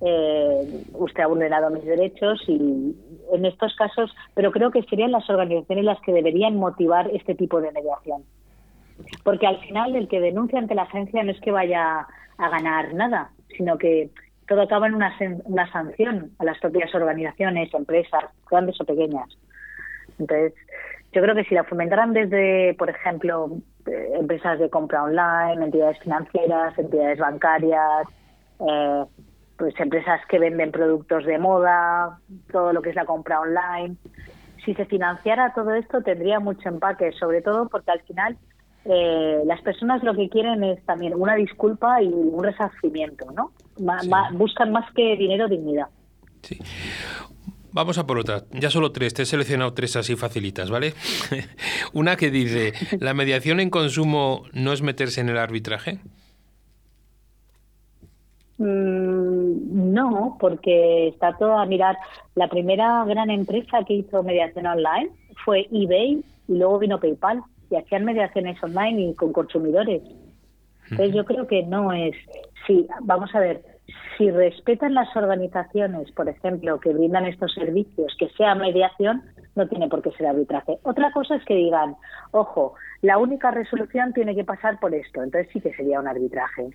[0.00, 2.94] eh, usted ha vulnerado mis derechos y
[3.32, 7.60] en estos casos, pero creo que serían las organizaciones las que deberían motivar este tipo
[7.60, 8.24] de mediación.
[9.24, 12.06] Porque al final el que denuncia ante la agencia no es que vaya
[12.38, 14.10] a ganar nada, sino que
[14.48, 15.14] todo acaba en una,
[15.44, 19.28] una sanción a las propias organizaciones, empresas, grandes o pequeñas.
[20.18, 20.52] Entonces,
[21.12, 23.50] yo creo que si la fomentaran desde, por ejemplo,
[23.86, 28.06] eh, empresas de compra online, entidades financieras, entidades bancarias,
[28.60, 29.04] eh,
[29.62, 32.18] pues empresas que venden productos de moda,
[32.50, 33.94] todo lo que es la compra online.
[34.64, 38.36] Si se financiara todo esto tendría mucho empaque, sobre todo porque al final
[38.86, 43.52] eh, las personas lo que quieren es también una disculpa y un resarcimiento, ¿no?
[44.32, 45.86] buscan más que dinero dignidad.
[46.42, 46.58] Sí.
[47.70, 48.42] Vamos a por otra.
[48.50, 49.14] Ya solo tres.
[49.14, 50.94] Te he seleccionado tres así facilitas, ¿vale?
[51.92, 56.00] Una que dice, ¿la mediación en consumo no es meterse en el arbitraje?
[58.62, 61.96] Mm, no, porque está todo a mirar.
[62.36, 65.10] La primera gran empresa que hizo mediación online
[65.44, 70.02] fue eBay y luego vino PayPal y hacían mediaciones online y con consumidores.
[70.90, 72.14] Entonces yo creo que no es,
[72.66, 73.62] sí, vamos a ver,
[74.16, 79.22] si respetan las organizaciones, por ejemplo, que brindan estos servicios, que sea mediación,
[79.56, 80.78] no tiene por qué ser arbitraje.
[80.84, 81.96] Otra cosa es que digan,
[82.30, 86.70] ojo, la única resolución tiene que pasar por esto, entonces sí que sería un arbitraje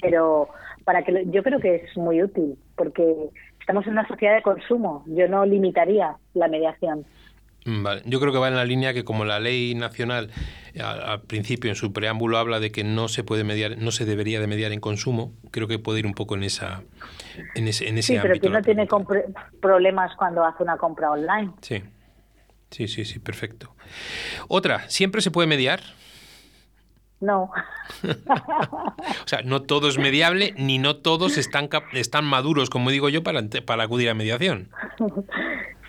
[0.00, 0.48] pero
[0.84, 3.30] para que yo creo que es muy útil porque
[3.60, 5.04] estamos en una sociedad de consumo.
[5.06, 7.04] Yo no limitaría la mediación.
[7.66, 8.02] Mm, vale.
[8.06, 10.30] Yo creo que va en la línea que como la ley nacional
[10.82, 14.40] al, principio en su preámbulo habla de que no se puede mediar, no se debería
[14.40, 16.82] de mediar en consumo, creo que puede ir un poco en esa
[17.54, 18.86] en ese, en ese sí, pero que no tiene
[19.60, 21.52] problemas cuando hace una compra online.
[21.60, 21.82] Sí.
[22.70, 23.74] Sí, sí, sí, perfecto.
[24.48, 25.80] Otra, ¿siempre se puede mediar?
[27.20, 27.50] No.
[28.04, 33.22] o sea, no todo es mediable, ni no todos están, están maduros, como digo yo,
[33.22, 34.68] para, para acudir a mediación.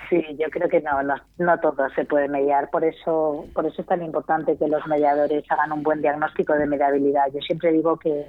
[0.10, 2.70] Sí, yo creo que no, no, no todo se puede mediar.
[2.72, 6.66] Por eso, por eso es tan importante que los mediadores hagan un buen diagnóstico de
[6.66, 7.26] mediabilidad.
[7.32, 8.26] Yo siempre digo que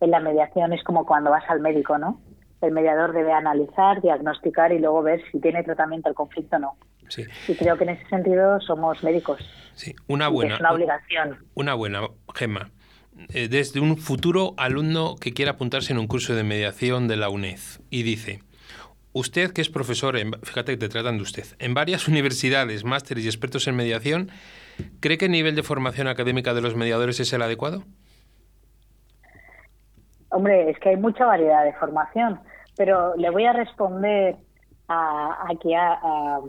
[0.00, 2.20] en la mediación es como cuando vas al médico, ¿no?
[2.60, 6.76] El mediador debe analizar, diagnosticar y luego ver si tiene tratamiento el conflicto o no.
[7.12, 7.24] Sí.
[7.46, 9.38] Y creo que en ese sentido somos médicos.
[9.74, 10.54] Sí, una buena.
[10.54, 11.36] Es una obligación.
[11.52, 12.70] Una buena, Gemma.
[13.34, 17.28] Eh, desde un futuro alumno que quiera apuntarse en un curso de mediación de la
[17.28, 17.58] UNED
[17.90, 18.40] y dice,
[19.12, 23.28] usted que es profesor, fíjate que te tratan de usted, en varias universidades, másteres y
[23.28, 24.30] expertos en mediación,
[25.00, 27.84] ¿cree que el nivel de formación académica de los mediadores es el adecuado?
[30.30, 32.40] Hombre, es que hay mucha variedad de formación,
[32.78, 34.36] pero le voy a responder
[34.88, 36.40] a, aquí a a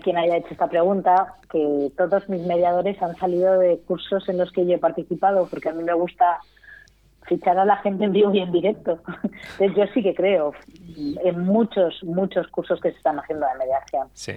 [0.00, 4.52] quien haya hecho esta pregunta, que todos mis mediadores han salido de cursos en los
[4.52, 6.40] que yo he participado, porque a mí me gusta
[7.26, 9.00] fichar a la gente en vivo y en directo.
[9.58, 10.52] Entonces yo sí que creo
[10.96, 14.08] en muchos, muchos cursos que se están haciendo de mediación.
[14.12, 14.32] Sí.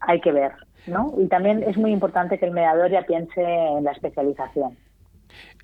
[0.00, 0.52] Hay que ver,
[0.86, 1.14] ¿no?
[1.18, 4.76] Y también es muy importante que el mediador ya piense en la especialización.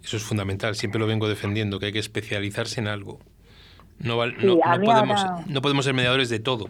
[0.03, 3.21] Eso es fundamental, siempre lo vengo defendiendo, que hay que especializarse en algo.
[4.01, 6.69] No, podemos, no podemos ser mediadores de todo.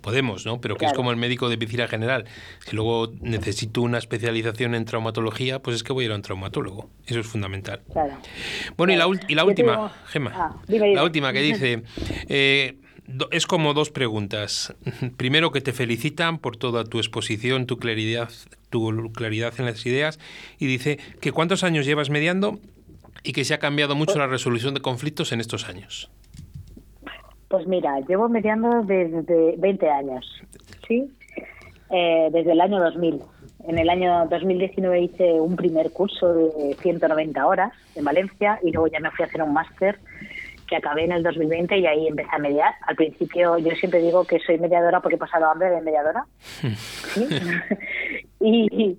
[0.00, 0.60] Podemos, ¿no?
[0.60, 2.24] Pero que es como el médico de piscina general.
[2.66, 6.22] Si luego necesito una especialización en traumatología, pues es que voy a ir a un
[6.22, 6.90] traumatólogo.
[7.06, 7.82] Eso es fundamental.
[7.92, 8.18] Claro.
[8.76, 11.82] Bueno, y la, y la última, Gemma, ah, la última que dice,
[12.28, 12.76] eh,
[13.30, 14.74] es como dos preguntas.
[15.16, 18.30] Primero que te felicitan por toda tu exposición, tu claridad,
[18.70, 20.18] tu claridad en las ideas
[20.58, 22.58] y dice que cuántos años llevas mediando
[23.22, 26.10] y que se ha cambiado mucho la resolución de conflictos en estos años.
[27.48, 30.26] Pues mira, llevo mediando desde 20 años,
[30.86, 31.10] ¿sí?
[31.90, 33.22] Eh, desde el año 2000.
[33.66, 38.88] En el año 2019 hice un primer curso de 190 horas en Valencia y luego
[38.88, 39.98] ya me fui a hacer un máster
[40.68, 42.74] que acabé en el 2020 y ahí empecé a mediar.
[42.86, 46.26] Al principio yo siempre digo que soy mediadora porque he pasado hambre de mediadora.
[48.40, 48.96] y,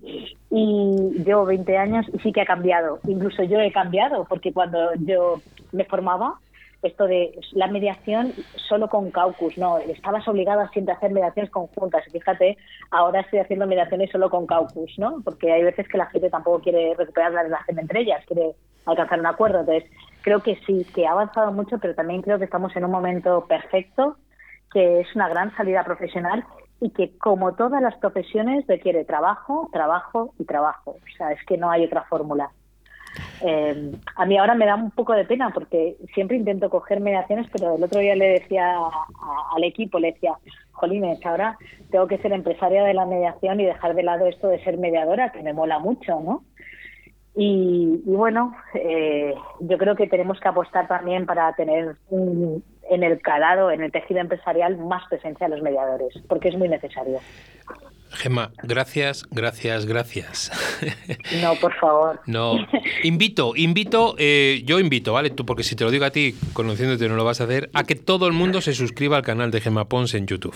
[0.49, 2.99] y, llevo 20 años y sí que ha cambiado.
[3.07, 5.41] Incluso yo he cambiado porque cuando yo
[5.71, 6.39] me formaba,
[6.82, 12.03] esto de la mediación solo con caucus, no, estabas obligada siempre a hacer mediaciones conjuntas.
[12.11, 12.57] Fíjate,
[12.91, 15.21] ahora estoy haciendo mediaciones solo con caucus, ¿no?
[15.23, 18.55] Porque hay veces que la gente tampoco quiere recuperar la relación entre ellas, quiere
[18.86, 19.59] alcanzar un acuerdo.
[19.59, 19.89] Entonces,
[20.21, 23.45] creo que sí, que ha avanzado mucho, pero también creo que estamos en un momento
[23.47, 24.17] perfecto,
[24.71, 26.45] que es una gran salida profesional
[26.82, 30.91] y que como todas las profesiones requiere trabajo, trabajo y trabajo.
[30.91, 32.51] O sea, es que no hay otra fórmula.
[33.41, 37.47] Eh, a mí ahora me da un poco de pena porque siempre intento coger mediaciones,
[37.51, 38.75] pero el otro día le decía
[39.55, 40.33] al equipo, le decía,
[40.73, 41.57] Jolines, ahora
[41.91, 45.31] tengo que ser empresaria de la mediación y dejar de lado esto de ser mediadora,
[45.31, 46.43] que me mola mucho, ¿no?
[47.35, 53.71] Y, bueno, eh, yo creo que tenemos que apostar también para tener en el calado,
[53.71, 57.19] en el tejido empresarial, más presencia de los mediadores, porque es muy necesario.
[58.12, 60.51] Gemma, gracias, gracias, gracias.
[61.41, 62.20] No, por favor.
[62.26, 62.55] No,
[63.03, 65.30] invito, invito, eh, yo invito, ¿vale?
[65.30, 67.84] Tú, porque si te lo digo a ti, conociéndote no lo vas a hacer, a
[67.84, 70.55] que todo el mundo se suscriba al canal de Gemma Pons en YouTube.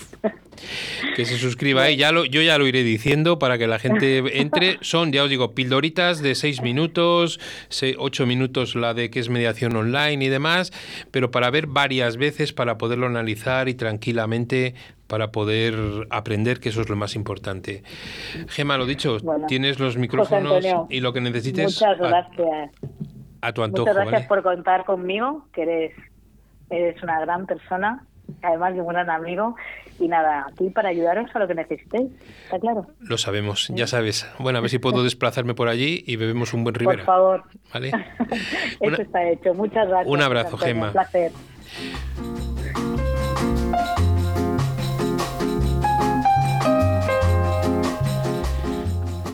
[1.15, 4.23] Que se suscriba ahí, ya lo, yo ya lo iré diciendo para que la gente
[4.41, 4.77] entre.
[4.81, 7.39] Son, ya os digo, pildoritas de seis minutos,
[7.97, 10.71] ocho minutos la de que es mediación online y demás,
[11.11, 14.75] pero para ver varias veces, para poderlo analizar y tranquilamente
[15.07, 15.75] para poder
[16.09, 17.83] aprender, que eso es lo más importante.
[18.47, 21.65] Gema, lo dicho, tienes los micrófonos y lo que necesites.
[21.65, 22.71] Muchas gracias.
[23.41, 23.87] A, tu antojo.
[23.89, 25.91] Muchas gracias por contar conmigo, que eres,
[26.69, 28.07] eres una gran persona,
[28.41, 29.55] además de un gran amigo.
[29.99, 32.09] Y nada, aquí para ayudaros a lo que necesitéis,
[32.45, 32.87] ¿está claro?
[32.99, 34.27] Lo sabemos, ya sabes.
[34.39, 36.97] Bueno, a ver si puedo desplazarme por allí y bebemos un buen Ribera.
[36.97, 37.43] Por favor.
[37.73, 37.91] ¿Vale?
[38.79, 39.53] Eso está hecho.
[39.53, 40.11] Muchas gracias.
[40.11, 40.87] Un abrazo, Gema.
[40.87, 41.31] Un placer.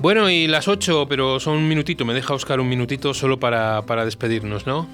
[0.02, 3.82] Bueno, y las 8, pero son un minutito, me deja Oscar un minutito solo para,
[3.82, 4.88] para despedirnos, ¿no?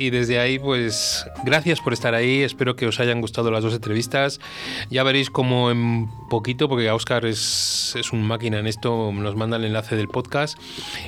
[0.00, 2.40] Y desde ahí, pues gracias por estar ahí.
[2.40, 4.40] Espero que os hayan gustado las dos entrevistas.
[4.88, 9.58] Ya veréis cómo en poquito, porque Oscar es, es un máquina en esto, nos manda
[9.58, 10.58] el enlace del podcast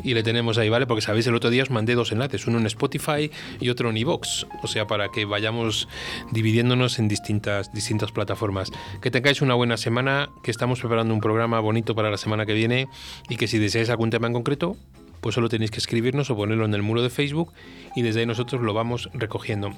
[0.05, 0.87] y le tenemos ahí, ¿vale?
[0.87, 3.31] Porque sabéis, el otro día os mandé dos enlaces, uno en Spotify
[3.61, 4.45] y otro en iVoox.
[4.63, 5.89] O sea, para que vayamos
[6.31, 8.73] dividiéndonos en distintas, distintas plataformas.
[9.01, 12.53] Que tengáis una buena semana, que estamos preparando un programa bonito para la semana que
[12.53, 12.89] viene
[13.31, 14.77] y que si deseáis algún tema en concreto,
[15.23, 17.53] pues solo tenéis que escribirnos o ponerlo en el muro de Facebook
[17.97, 19.73] y desde ahí nosotros lo vamos recogiendo.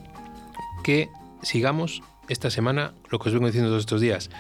[0.83, 1.11] Que
[1.43, 4.31] sigamos esta semana lo que os vengo diciendo todos estos días.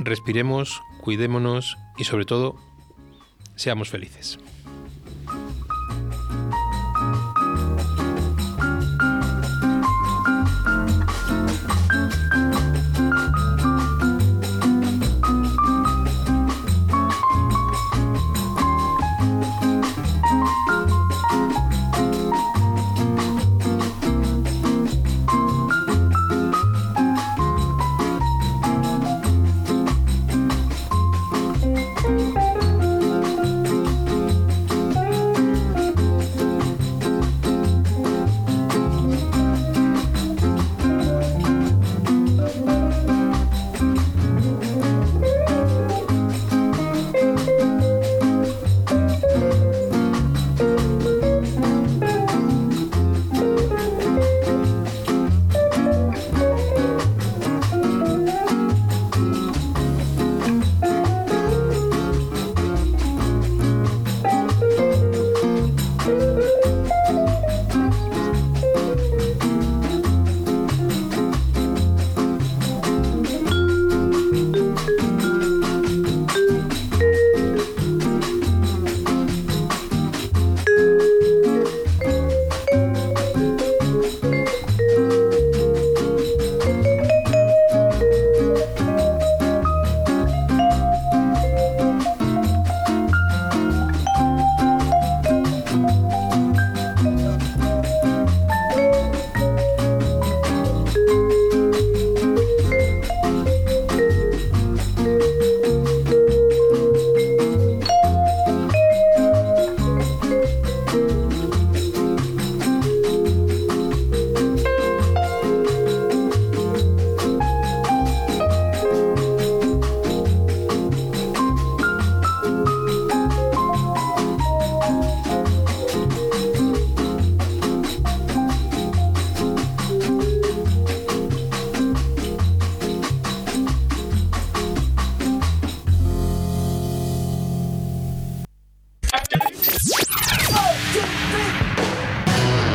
[0.00, 2.56] Respiremos, cuidémonos y sobre todo,
[3.54, 4.38] seamos felices.